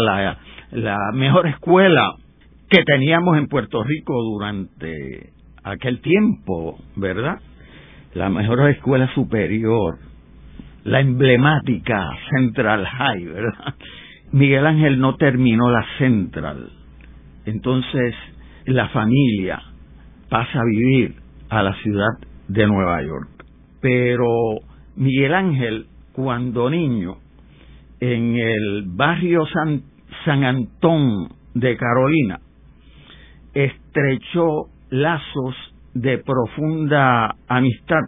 [0.71, 2.13] la, mejor escuela
[2.69, 5.31] que teníamos en Puerto Rico durante
[5.63, 7.39] aquel tiempo, ¿verdad?
[8.13, 9.99] La mejor escuela superior,
[10.83, 13.75] la emblemática Central High, ¿verdad?
[14.31, 16.69] Miguel Ángel no terminó la Central,
[17.45, 18.13] entonces
[18.65, 19.61] la familia
[20.29, 21.15] pasa a vivir
[21.49, 22.09] a la ciudad
[22.47, 23.29] de Nueva York.
[23.81, 24.27] Pero
[24.95, 27.17] Miguel Ángel, cuando niño,
[27.99, 29.81] en el barrio San,
[30.25, 32.39] San Antón de Carolina,
[33.53, 35.55] estrechó lazos
[35.93, 38.01] de profunda amistad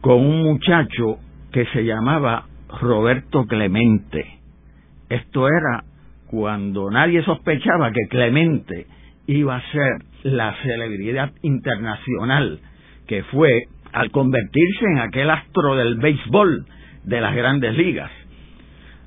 [0.00, 1.18] con un muchacho
[1.52, 2.46] que se llamaba
[2.80, 4.38] Roberto Clemente.
[5.08, 5.84] Esto era
[6.26, 8.86] cuando nadie sospechaba que Clemente
[9.26, 12.60] iba a ser la celebridad internacional
[13.08, 16.66] que fue al convertirse en aquel astro del béisbol
[17.04, 18.10] de las grandes ligas.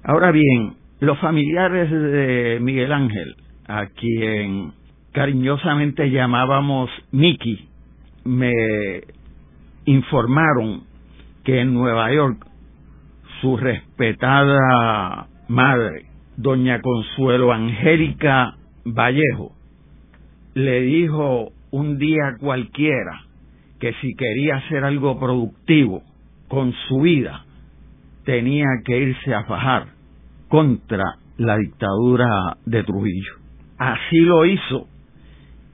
[0.04, 3.36] Ahora bien, los familiares de Miguel Ángel,
[3.68, 4.74] a quien
[5.14, 7.68] cariñosamente llamábamos Mickey,
[8.26, 8.52] me
[9.86, 10.84] informaron
[11.44, 12.46] que en Nueva York
[13.40, 16.06] su respetada madre,
[16.38, 19.52] doña Consuelo Angélica Vallejo,
[20.56, 23.31] le dijo un día cualquiera
[23.82, 26.04] que si quería hacer algo productivo
[26.48, 27.44] con su vida,
[28.24, 29.88] tenía que irse a fajar
[30.50, 31.04] contra
[31.38, 33.34] la dictadura de Trujillo.
[33.80, 34.88] Así lo hizo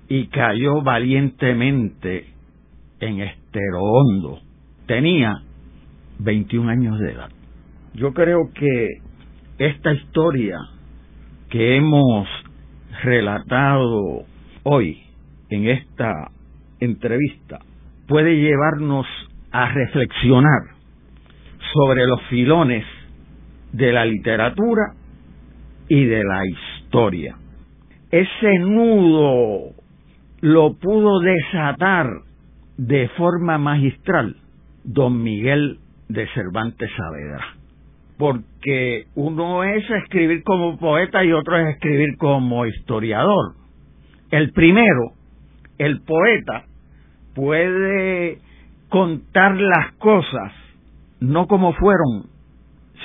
[0.07, 2.27] y cayó valientemente
[3.01, 4.39] en Estero Hondo.
[4.85, 5.41] Tenía
[6.19, 7.29] 21 años de edad.
[7.93, 8.87] Yo creo que
[9.57, 10.57] esta historia
[11.49, 12.25] que hemos
[13.03, 14.23] relatado
[14.63, 15.01] hoy
[15.49, 16.31] en esta
[16.79, 17.59] entrevista
[18.07, 19.05] puede llevarnos
[19.51, 20.61] a reflexionar
[21.73, 22.85] sobre los filones
[23.73, 24.93] de la literatura
[25.89, 27.35] y de la historia.
[28.11, 29.71] Ese nudo
[30.41, 32.07] lo pudo desatar
[32.77, 34.35] de forma magistral
[34.83, 37.45] don Miguel de Cervantes Saavedra.
[38.17, 43.55] Porque uno es escribir como poeta y otro es escribir como historiador.
[44.31, 45.11] El primero,
[45.77, 46.65] el poeta,
[47.37, 48.39] puede
[48.89, 50.51] contar las cosas
[51.19, 52.25] no como fueron,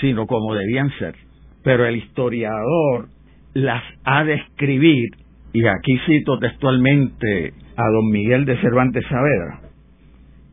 [0.01, 1.15] sino como debían ser.
[1.63, 3.09] Pero el historiador
[3.53, 5.11] las ha de escribir,
[5.53, 9.61] y aquí cito textualmente a don Miguel de Cervantes Saavedra,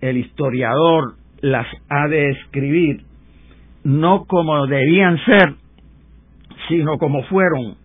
[0.02, 3.04] el historiador las ha de escribir
[3.86, 5.56] no como debían ser,
[6.68, 7.76] sino como fueron,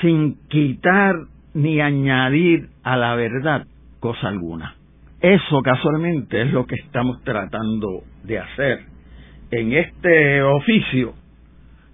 [0.00, 1.14] sin quitar
[1.54, 3.66] ni añadir a la verdad
[4.00, 4.74] cosa alguna.
[5.24, 8.80] Eso casualmente es lo que estamos tratando de hacer
[9.50, 11.14] en este oficio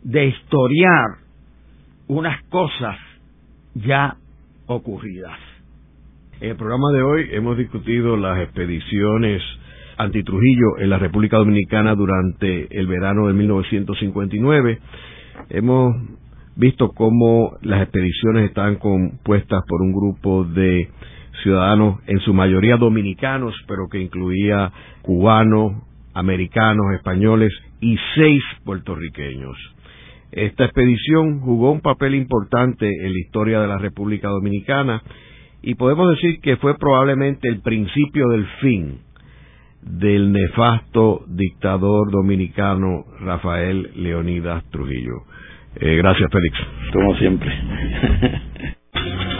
[0.03, 1.19] de historiar
[2.09, 2.97] unas cosas
[3.75, 4.17] ya
[4.67, 5.39] ocurridas.
[6.41, 9.41] En el programa de hoy hemos discutido las expediciones
[9.97, 14.81] antitrujillo en la República Dominicana durante el verano de 1959.
[15.51, 15.95] Hemos
[16.57, 20.89] visto cómo las expediciones estaban compuestas por un grupo de
[21.43, 24.73] ciudadanos, en su mayoría dominicanos, pero que incluía
[25.03, 25.73] cubanos,
[26.15, 29.57] americanos, españoles y seis puertorriqueños.
[30.33, 35.03] Esta expedición jugó un papel importante en la historia de la República Dominicana
[35.63, 39.01] y podemos decir que fue probablemente el principio del fin
[39.83, 45.25] del nefasto dictador dominicano Rafael Leonidas Trujillo.
[45.77, 46.59] Eh, gracias, Félix.
[46.93, 47.51] Como siempre.